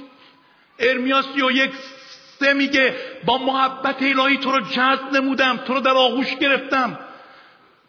[0.80, 1.71] ارمیاس یک
[2.40, 7.00] سه میگه با محبت الهی تو رو جذب نمودم تو رو در آغوش گرفتم.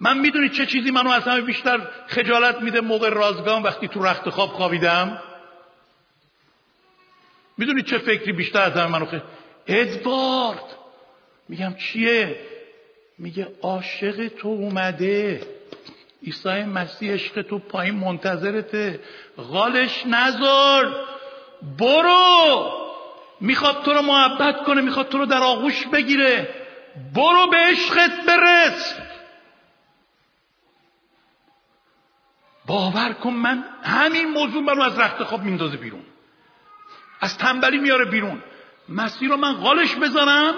[0.01, 4.31] من می‌دونی چه چیزی منو از همه بیشتر خجالت میده؟ موقع رازگان وقتی تو رخت
[4.31, 5.23] خواب خوابیدم.
[7.59, 9.23] می‌دونی چه فکری بیشتر از همه منو خیلی
[9.67, 10.77] ادوارد.
[11.49, 12.41] میگم چیه؟
[13.19, 15.43] میگه عاشق تو اومده.
[16.27, 19.01] عیسی مسیح عشق تو پایین منتظرته.
[19.39, 21.07] غالش نزار
[21.79, 22.86] برو!
[23.41, 26.55] می‌خواد تو رو محبت کنه می‌خواد تو رو در آغوش بگیره.
[27.15, 28.95] برو به عشقت برس.
[32.67, 36.03] باور کن من همین موضوع منو از رخت خواب میندازه بیرون.
[37.21, 38.43] از تنبلی میاره بیرون.
[38.89, 40.55] مسیر رو من غالش بذارم.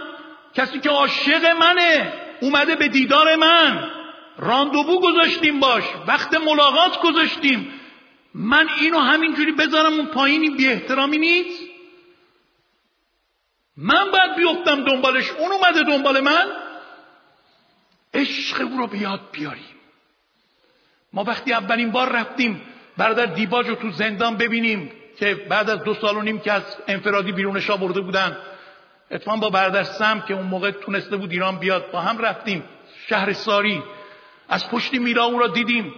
[0.54, 3.90] کسی که عاشق منه اومده به دیدار من.
[4.38, 5.84] راندوبو گذاشتیم باش.
[6.06, 7.72] وقت ملاقات گذاشتیم.
[8.34, 11.67] من اینو همینجوری بذارم اون پایین این بی احترامی نیست.
[13.78, 15.30] من باید بیفتم دنبالش.
[15.30, 16.46] اون اومده دنبال من.
[18.14, 19.64] عشق او رو بیاد بیاریم.
[21.12, 22.62] ما وقتی اولین بار رفتیم
[22.96, 26.62] برادر دیباج رو تو زندان ببینیم که بعد از دو سال و نیم که از
[26.88, 28.36] انفرادی بیرونش برده بودن
[29.10, 32.64] اتفاقا با برادر سم که اون موقع تونسته بود ایران بیاد با هم رفتیم
[33.08, 33.82] شهر ساری.
[34.48, 35.94] از پشت میرا او را دیدیم.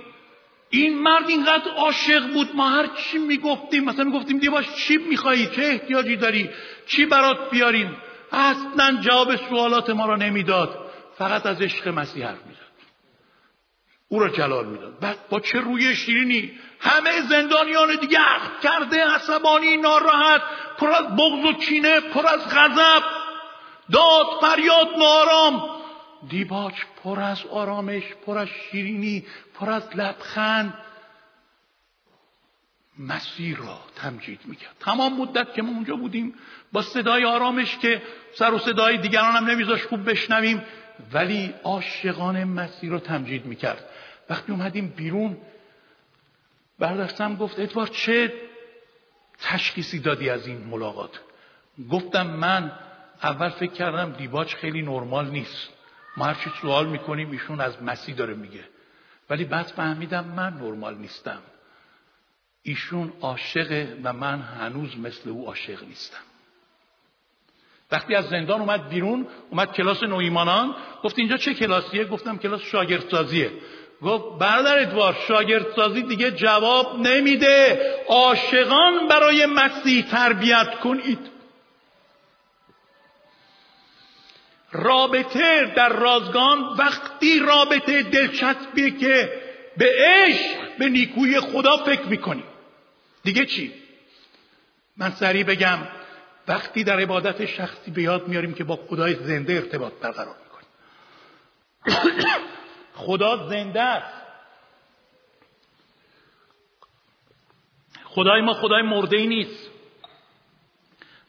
[0.70, 2.56] این مرد اینقدر عاشق بود.
[2.56, 6.50] ما هر چی می‌گفتیم مثلا می‌گفتیم دیباش چی میخوایی؟ چه احتیاجی داری؟
[6.86, 7.96] چی برات بیاریم
[8.32, 10.90] اصلا جواب سوالات ما را نمی‌داد.
[11.18, 12.60] فقط از عشق مسیح حرف می‌زد.
[14.08, 15.00] او را جلال می‌داد.
[15.00, 16.50] بعد با چه روی شیرینی؟
[16.80, 20.42] همه زندانیان دیگه عقد کرده عصبانی ناراحت
[20.78, 23.02] پر از بغض و کینه پر از غضب.
[23.92, 25.70] داد فریاد نارام
[26.28, 29.26] دیباچ پر از آرامش پر از شیرینی
[29.60, 30.74] پر از لبخند
[32.98, 34.76] مسیر را تمجید می‌کرد.
[34.80, 36.34] تمام مدت که ما اونجا بودیم
[36.72, 38.02] با صدای آرامش که
[38.34, 40.62] سر و صدای دیگران هم نمیذاش خوب بشنویم
[41.12, 43.84] ولی عاشقان مسیر را تمجید می‌کرد.
[44.30, 45.36] وقتی اومدیم بیرون
[46.78, 48.32] برداشتم گفت ادوار چه
[49.38, 51.20] تشخیصی دادی از این ملاقات؟
[51.90, 52.72] گفتم من
[53.22, 55.68] اول فکر کردم دیباچ خیلی نرمال نیست.
[56.16, 58.64] ما هرچی سوال می‌کنیم ایشون از مسیح داره میگه.
[59.30, 61.38] ولی بعد فهمیدم من نرمال نیستم.
[62.62, 66.22] ایشون عاشقه و من هنوز مثل او عاشق نیستم.
[67.90, 73.50] وقتی از زندان اومد بیرون اومد کلاس نویمانان گفت اینجا چه کلاسیه؟ گفتم کلاس شاگردسازیه.
[74.02, 77.80] گفت برادر ادوار شاگردسازی دیگه جواب نمیده.
[78.08, 81.39] عاشقان برای مسیح تربیت کنید.
[84.72, 89.42] رابطه در رازگان وقتی رابطه دلچسبیه که
[89.76, 92.44] به عشق به نیکوی خدا فکر می‌کنیم
[93.22, 93.72] دیگه چی؟
[94.96, 95.78] من سریع بگم
[96.48, 100.68] وقتی در عبادت شخصی به یاد میاریم که با خدای زنده ارتباط برقرار می‌کنیم.
[103.06, 104.20] خدا زنده است.
[108.04, 109.69] خدای ما خدای مرده ای نیست.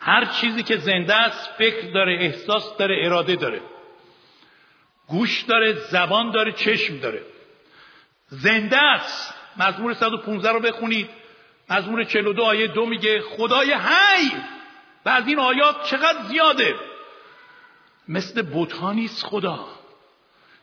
[0.02, 3.62] هر چیزی که زنده است فکر داره احساس داره اراده داره.
[5.08, 7.22] گوش داره زبان داره چشم داره.
[8.28, 9.34] زنده است.
[9.58, 11.10] مزمور 115 رو بخونید.
[11.70, 14.32] مزمور 42 آیه دو میگه خدای حی!
[15.06, 16.76] و این آیات چقدر زیاده.
[18.08, 19.66] مثل بوتها نیست خدا.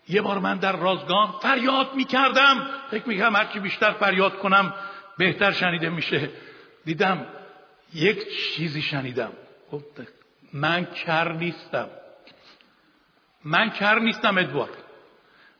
[0.09, 2.71] یه بار من در رازگان فریاد می‌کردم.
[2.91, 4.75] فکر می‌کردم هرچی بیشتر فریاد کنم
[5.19, 6.31] بهتر شنیده میشه.
[6.85, 7.27] دیدم
[7.95, 8.19] یک
[8.55, 9.33] چیزی شنیدم.
[10.53, 11.91] من کر نیستم.
[13.45, 14.77] من کر نیستم ادوارد.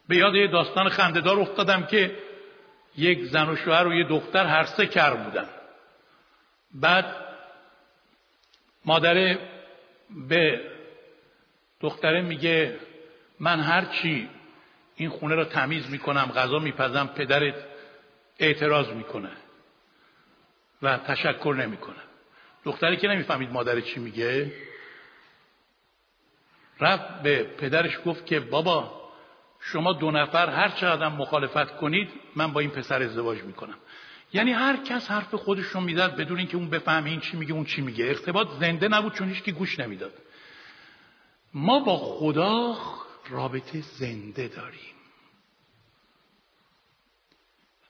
[0.09, 2.17] به یاد یه داستان خندهدار افتادم که
[2.97, 5.49] یک زن و شوهر و یه دختر هر سه کر بودن.
[6.75, 7.17] بعد
[8.85, 9.39] مادره
[10.29, 10.71] به
[11.81, 12.81] دختره میگه
[13.41, 14.29] من هر چی
[14.97, 17.55] این خونه را تمیز می‌کنم غذا میپزم پدرت
[18.39, 19.31] اعتراض می‌کنه
[20.83, 22.08] و تشکر نمی‌کنه.
[22.65, 24.53] دختری که نمی‌فهمید مادر چی میگه.
[26.81, 29.11] رفت به پدرش گفت که بابا
[29.61, 33.79] شما دو نفر هر چقدر مخالفت کنید من با این پسر ازدواج می‌کنم.
[34.33, 37.65] یعنی هر کس حرف خودش رو می‌داد بدون اینکه اون بفهمه این چی میگه اون
[37.65, 38.05] چی میگه.
[38.05, 40.13] ارتباط زنده نبود چون هیچ گوش نمی‌داد.
[41.55, 42.77] ما با خدا
[43.29, 44.95] رابطه زنده داریم.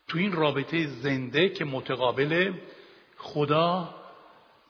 [0.08, 2.52] تو این رابطه زنده که متقابل
[3.16, 3.94] خدا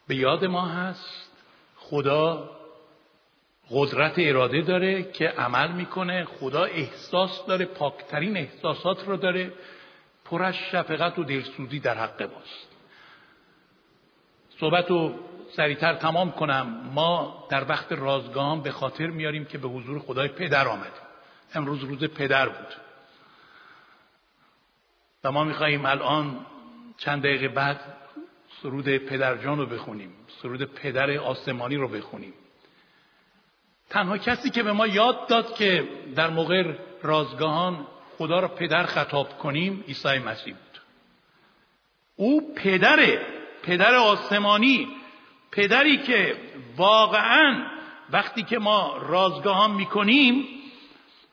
[0.09, 1.31] به یاد ما هست.
[1.75, 2.49] خدا
[3.69, 6.25] قدرت اراده داره که عمل می‌کنه.
[6.25, 9.53] خدا احساس داره پاکترین احساسات رو داره.
[10.25, 12.67] پر از شفقت و دلسوزی در حق ماست.
[14.59, 15.19] صحبت رو
[15.55, 16.91] سریعتر تمام کنم.
[16.93, 20.91] ما در وقت رازگاه به خاطر میاریم که به حضور خدای پدر آمدیم.
[21.53, 22.73] امروز روز پدر بود.
[25.23, 26.45] و ما میخواییم الان
[26.97, 27.98] چند دقیقه بعد
[28.63, 32.33] سرود پدرجان رو بخونیم سرود پدر آسمانی رو بخونیم.
[33.89, 37.87] تنها کسی که به ما یاد داد که در موقع رازگاهان
[38.17, 40.81] خدا را پدر خطاب کنیم عیسی مسیح بود.
[42.15, 43.21] او پدره
[43.63, 44.87] پدر آسمانی
[45.51, 46.37] پدری که
[46.77, 47.65] واقعا
[48.09, 50.45] وقتی که ما رازگاهان می‌کنیم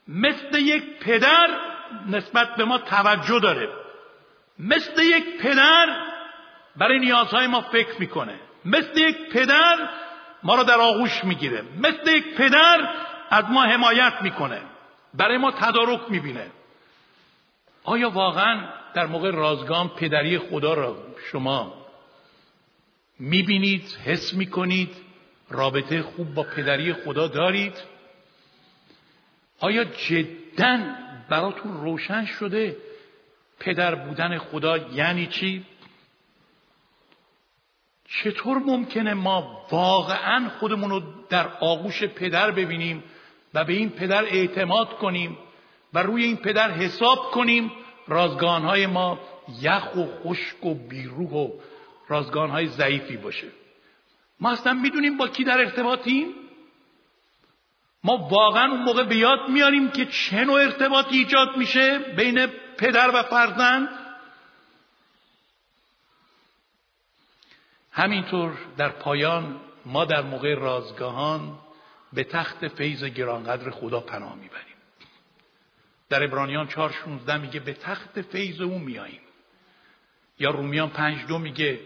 [0.08, 1.60] مثل یک پدر
[2.08, 3.68] نسبت به ما توجه داره.
[4.58, 6.05] مثل یک پدر
[6.76, 8.34] برای نیازهای ما فکر می‌کنه.
[8.64, 9.88] مثل یک پدر
[10.42, 11.62] ما را در آغوش می‌گیره.
[11.78, 12.94] مثل یک پدر
[13.30, 14.60] از ما حمایت می‌کنه.
[15.14, 16.46] برای ما تدارک می‌بینه.
[17.84, 20.96] آیا واقعا در موقع رازگان پدری خدا را
[21.32, 21.86] شما
[23.18, 24.96] می‌بینید حس می‌کنید؟
[25.50, 27.74] رابطه خوب با پدری خدا دارید؟
[29.60, 30.78] آیا جدا
[31.28, 32.76] براتون روشن شده
[33.60, 35.64] پدر بودن خدا یعنی چی؟
[38.08, 43.04] چطور ممکنه ما واقعا خودمون رو در آغوش پدر ببینیم
[43.54, 45.38] و به این پدر اعتماد کنیم
[45.94, 47.72] و روی این پدر حساب کنیم؟
[48.08, 49.18] رازگانهای ما
[49.62, 51.50] یخ و خشک و بیروح و
[52.08, 53.46] رازگانهای ضعیفی باشه.
[54.40, 56.26] ما اصلا می‌دونیم با کی در ارتباطیم؟
[58.04, 62.46] ما واقعا اون موقع به یاد میاریم که چه نوع ارتباطی ایجاد میشه بین
[62.78, 63.88] پدر و فرزند؟
[67.96, 71.58] همینطور در پایان ما در موقع رازگاهان
[72.12, 74.76] به تخت فیض گرانقدر خدا پناه می‌بریم.
[76.08, 79.20] در ابرانیان 4.16 میگه به تخت فیض او میاییم
[80.38, 80.90] یا رومیان
[81.28, 81.80] 5.2 میگه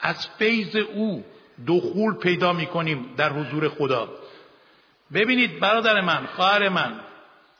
[0.00, 1.24] از فیض او
[1.66, 4.08] دخول پیدا می‌کنیم در حضور خدا.
[5.14, 7.00] ببینید برادر من خواهر من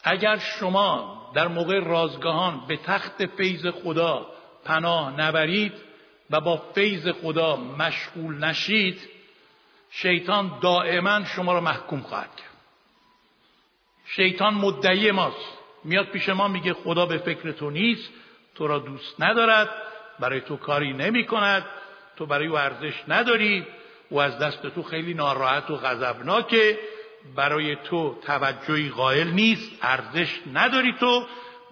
[0.05, 4.27] اگر شما در موقع رازگاهان به تخت فیض خدا
[4.65, 5.88] پناه نبرید
[6.31, 9.01] و با فیض خدا مشغول نشید
[9.91, 12.49] شیطان دائما شما را محکوم خواهد کرد.
[14.07, 15.59] شیطان مدعی ماست.
[15.85, 18.11] میاد پیش ما میگه خدا به فکر تو نیست
[18.55, 19.69] تو را دوست ندارد
[20.21, 21.67] برای تو کاری نمی کند
[22.17, 23.67] تو برای او ارزش نداری
[24.09, 26.79] او از دست تو خیلی ناراحت و غضبناکه
[27.37, 31.27] برای تو توجهی قائل نیست ارزش نداری تو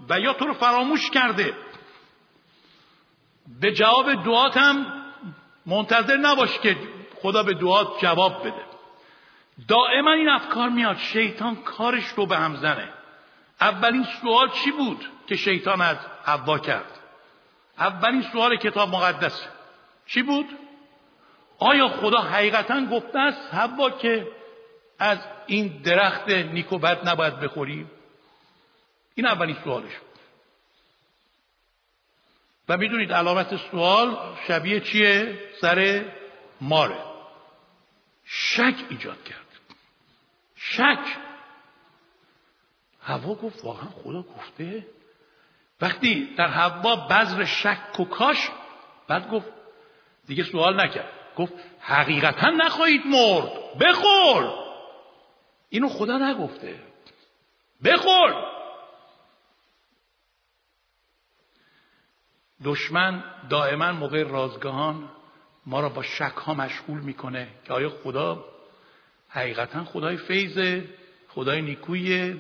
[0.09, 1.55] و یا تو رو فراموش کرده.
[3.61, 4.87] به جواب دعات هم
[5.67, 6.77] منتظر نباش که
[7.23, 8.65] خدا به دعات جواب بده.
[9.69, 12.89] دائما این افکار میاد شیطان کارش رو به هم زنه.
[13.61, 17.01] اولین سوال چی بود که شیطان از حوا کرد؟
[17.79, 19.47] اولین سوال کتاب مقدس
[20.07, 20.47] چی بود؟
[21.59, 24.29] آیا خدا حقیقتا گفته است حوا که
[24.99, 27.87] از این درخت نیک و بد نباید بخوری
[29.15, 30.16] این اولین سوالش بود.
[32.69, 36.05] و می‌دونید علامت سوال شبیه چیه؟ سر
[36.61, 36.99] ماره.
[38.25, 39.47] شک ایجاد کرد.
[40.57, 41.17] شک.
[43.03, 44.87] هوا گفت واقعا خدا گفته؟
[45.81, 48.49] وقتی در هوا بذر شک و کاش
[49.09, 49.47] بعد گفت
[50.27, 51.13] دیگه سوال نکرد.
[51.37, 53.79] گفت حقیقتا نخواهید مرد.
[53.81, 54.55] بخور!
[55.69, 56.81] اینو خدا نگفته.
[57.85, 58.56] بخور!
[62.65, 65.09] دشمن دائما موقع رازگاهان
[65.67, 68.45] ما را با شک ها مشغول می‌کنه که آیا خدا
[69.29, 70.83] حقیقتا خدای فیض
[71.29, 72.37] خدای نیکویه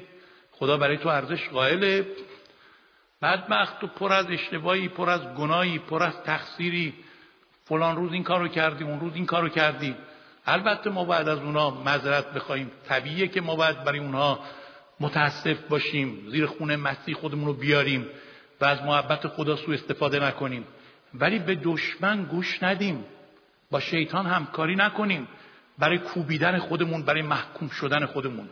[0.53, 2.07] خدا برای تو ارزش قائله.
[3.23, 6.95] بدبخت تو پر از اشتباهی پر از گناهی پر از تقصیری.
[7.65, 9.95] فلان روز این کارو کردی اون روز این کارو کردی.
[10.47, 14.41] البته ما باید از اونها معذرت بخوایم طبیعیه که ما باید برای اونها
[15.01, 18.07] متاسف باشیم زیر خونه مسیح خودمون رو بیاریم.
[18.61, 20.65] و از محبت خدا سو استفاده نکنیم.
[21.15, 23.05] ولی به دشمن گوش ندیم.
[23.71, 25.29] با شیطان همکاری نکنیم.
[25.79, 28.49] برای کوبیدن خودمون برای محکوم شدن خودمون.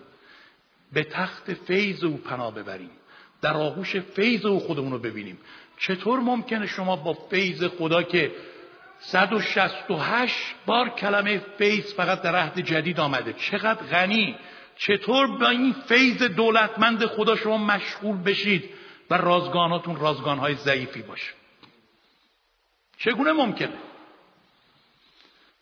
[0.93, 2.91] به تخت فیض او پناه ببریم.
[3.43, 5.39] در آغوش فیض او خودمون رو ببینیم.
[5.79, 8.33] چطور ممکنه شما با فیض خدا که
[9.01, 10.37] 168
[10.67, 14.37] بار کلمه فیض فقط در عهد جدید آمده؟ چقدر غنی!
[14.77, 18.71] چطور با این فیض دولتمند خدا شما مشغول بشید؟
[19.11, 21.33] و رازگاناتون رازگانهای ضعیفی باشه.
[22.99, 23.79] چگونه ممکنه؟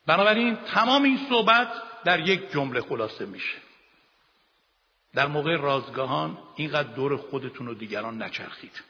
[0.06, 1.68] بنابراین تمام این صحبت
[2.04, 3.56] در یک جمله خلاصه میشه.
[5.14, 8.82] در موقع رازگاهان اینقدر دور خودتون و دیگران نچرخید.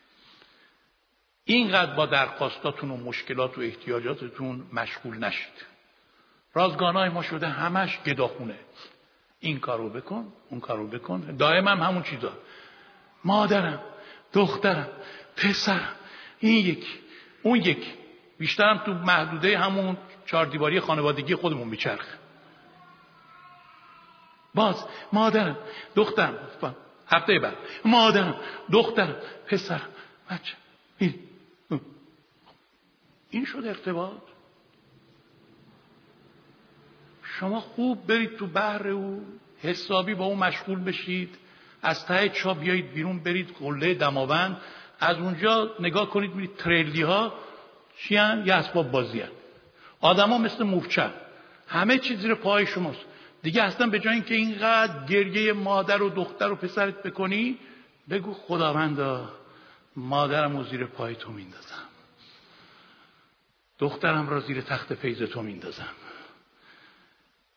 [1.44, 5.72] اینقدر با درخواستاتون و مشکلات و احتیاجاتتون مشغول نشید.
[6.54, 8.58] رازگانهای ما شده همش گداخونه.
[9.40, 11.36] این کارو بکن اون کارو بکن.
[11.36, 12.32] دائم هم همون چیزا.
[13.24, 13.80] مادرم
[14.32, 14.88] دخترم
[15.36, 15.92] پسرم
[16.40, 16.86] این یک
[17.42, 17.86] اون یک.
[18.38, 22.18] بیشترم تو محدوده همون چهار دیواری خانوادگی خودمون میچرخه
[24.54, 25.56] باز مادرم
[25.94, 26.38] دخترم
[27.08, 27.56] هفته بعد.
[27.84, 28.40] مادرم
[28.72, 29.16] دخترم
[29.46, 29.88] پسرم
[30.30, 30.54] بچه.
[30.98, 31.14] این.
[33.30, 34.22] این شد ارتباط
[37.22, 39.26] شما خوب برید تو بحر او
[39.62, 41.36] حسابی با او مشغول بشید.
[41.82, 44.56] از ته چا بیایید بیرون برید قله دماوند.
[45.00, 47.32] از اونجا نگاه کنید میرید تریلی ها
[47.98, 49.28] چی هن؟ یه اسباب بازی هن.
[50.00, 51.12] آدم مثل موفچن
[51.68, 53.04] همه چیز زیر پای شماست.
[53.42, 57.58] دیگه اصلا به جای اینکه اینقدر گریه مادر و دختر و پسرت بکنی
[58.10, 59.28] بگو خداوندا
[59.96, 61.82] مادرم رو زیر پای تو میندازم.
[63.78, 65.88] دخترم را زیر تخت فیض تو میندازم.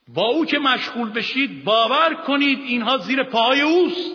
[0.07, 4.11] با او که مشغول بشید باور کنید اینها زیر پای اوست.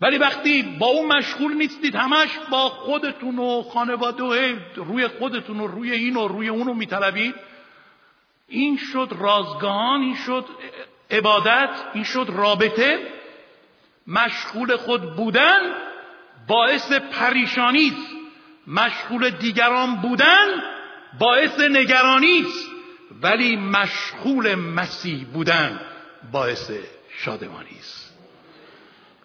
[0.00, 5.92] ولی وقتی با او مشغول نیستید همش با خودتون و خانواده روی خودتون و روی
[5.92, 7.34] این و روی اونو میطلبید.
[8.48, 10.44] این شد رازگان این شد
[11.10, 13.06] عبادت این شد رابطه.
[14.06, 15.74] مشغول خود بودن
[16.48, 18.12] باعث پریشانی است.
[18.66, 20.62] مشغول دیگران بودن
[21.18, 22.75] باعث نگرانی است.
[23.22, 25.80] ولی مشغول مسیح بودن
[26.32, 26.70] باعث
[27.18, 28.06] شادمانی است.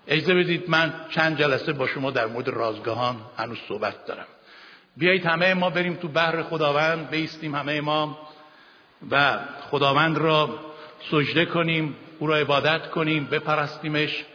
[0.07, 4.25] اجازه بدید من چند جلسه با شما در مورد رازگاهان هنوز صحبت دارم.
[4.97, 8.19] بیایید همه ما بریم تو بحر خداوند بیستیم همه ما
[9.11, 9.39] و
[9.71, 10.59] خداوند را
[11.11, 14.25] سجده کنیم او را عبادت کنیم بپرستیمش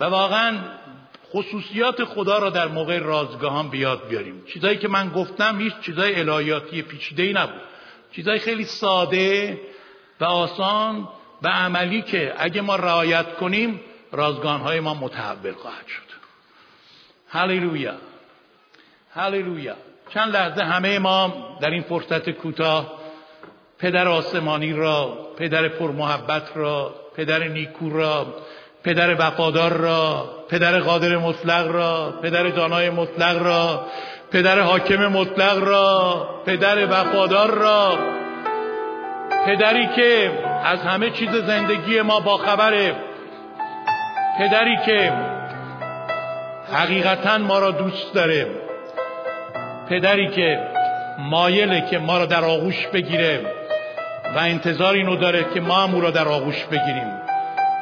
[0.00, 0.58] و واقعا
[1.32, 4.44] خصوصیات خدا را در موقع رازگاهان بیاد بیاریم.
[4.52, 7.69] چیزایی که من گفتم هیچ چیزای الهیاتی پیچیده ای نبود.
[8.12, 9.60] چیزای خیلی ساده
[10.20, 11.08] و آسان
[11.42, 13.80] و عملی که اگه ما رعایت کنیم
[14.12, 16.10] رازگانهای ما متحول خواهد شد.
[17.28, 17.94] هللویا.
[19.14, 19.76] هللویا.
[20.14, 23.00] چند لحظه همه ما در این فرصت کوتاه
[23.78, 28.34] پدر آسمانی را پدر پرمحبت را پدر نیکو را
[28.84, 33.86] پدر وفادار را پدر قادر مطلق را پدر دانای مطلق را
[34.32, 37.98] پدر حاکم مطلق را پدر وفادار را.
[39.46, 40.30] پدری که
[40.64, 42.94] از همه چیز زندگی ما با خبره
[44.38, 45.12] پدری که
[46.72, 48.46] حقیقتا ما را دوست داره.
[49.88, 50.60] پدری که
[51.18, 53.40] مایله که ما را در آغوش بگیره
[54.36, 57.12] و انتظار اینو داره که ما هم او را در آغوش بگیریم.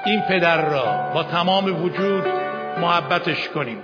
[0.04, 2.24] این پدر را با تمام وجود
[2.80, 3.78] محبتش کنیم.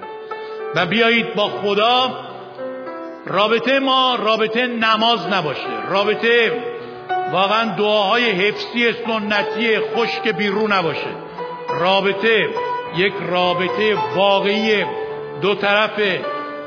[0.75, 2.11] و بیایید با خدا
[3.27, 5.89] رابطه ما رابطه نماز نباشه.
[5.89, 6.53] رابطه
[7.33, 11.11] واقعا دعاهای حفظی سنتی خشک بیرون نباشه.
[11.69, 12.49] رابطه
[12.97, 14.85] یک رابطه واقعی
[15.41, 16.01] دو طرف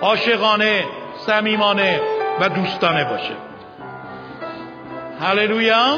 [0.01, 0.85] عاشقانه
[1.25, 2.01] صمیمانه
[2.39, 3.33] و دوستانه باشه.
[5.21, 5.97] هللویا!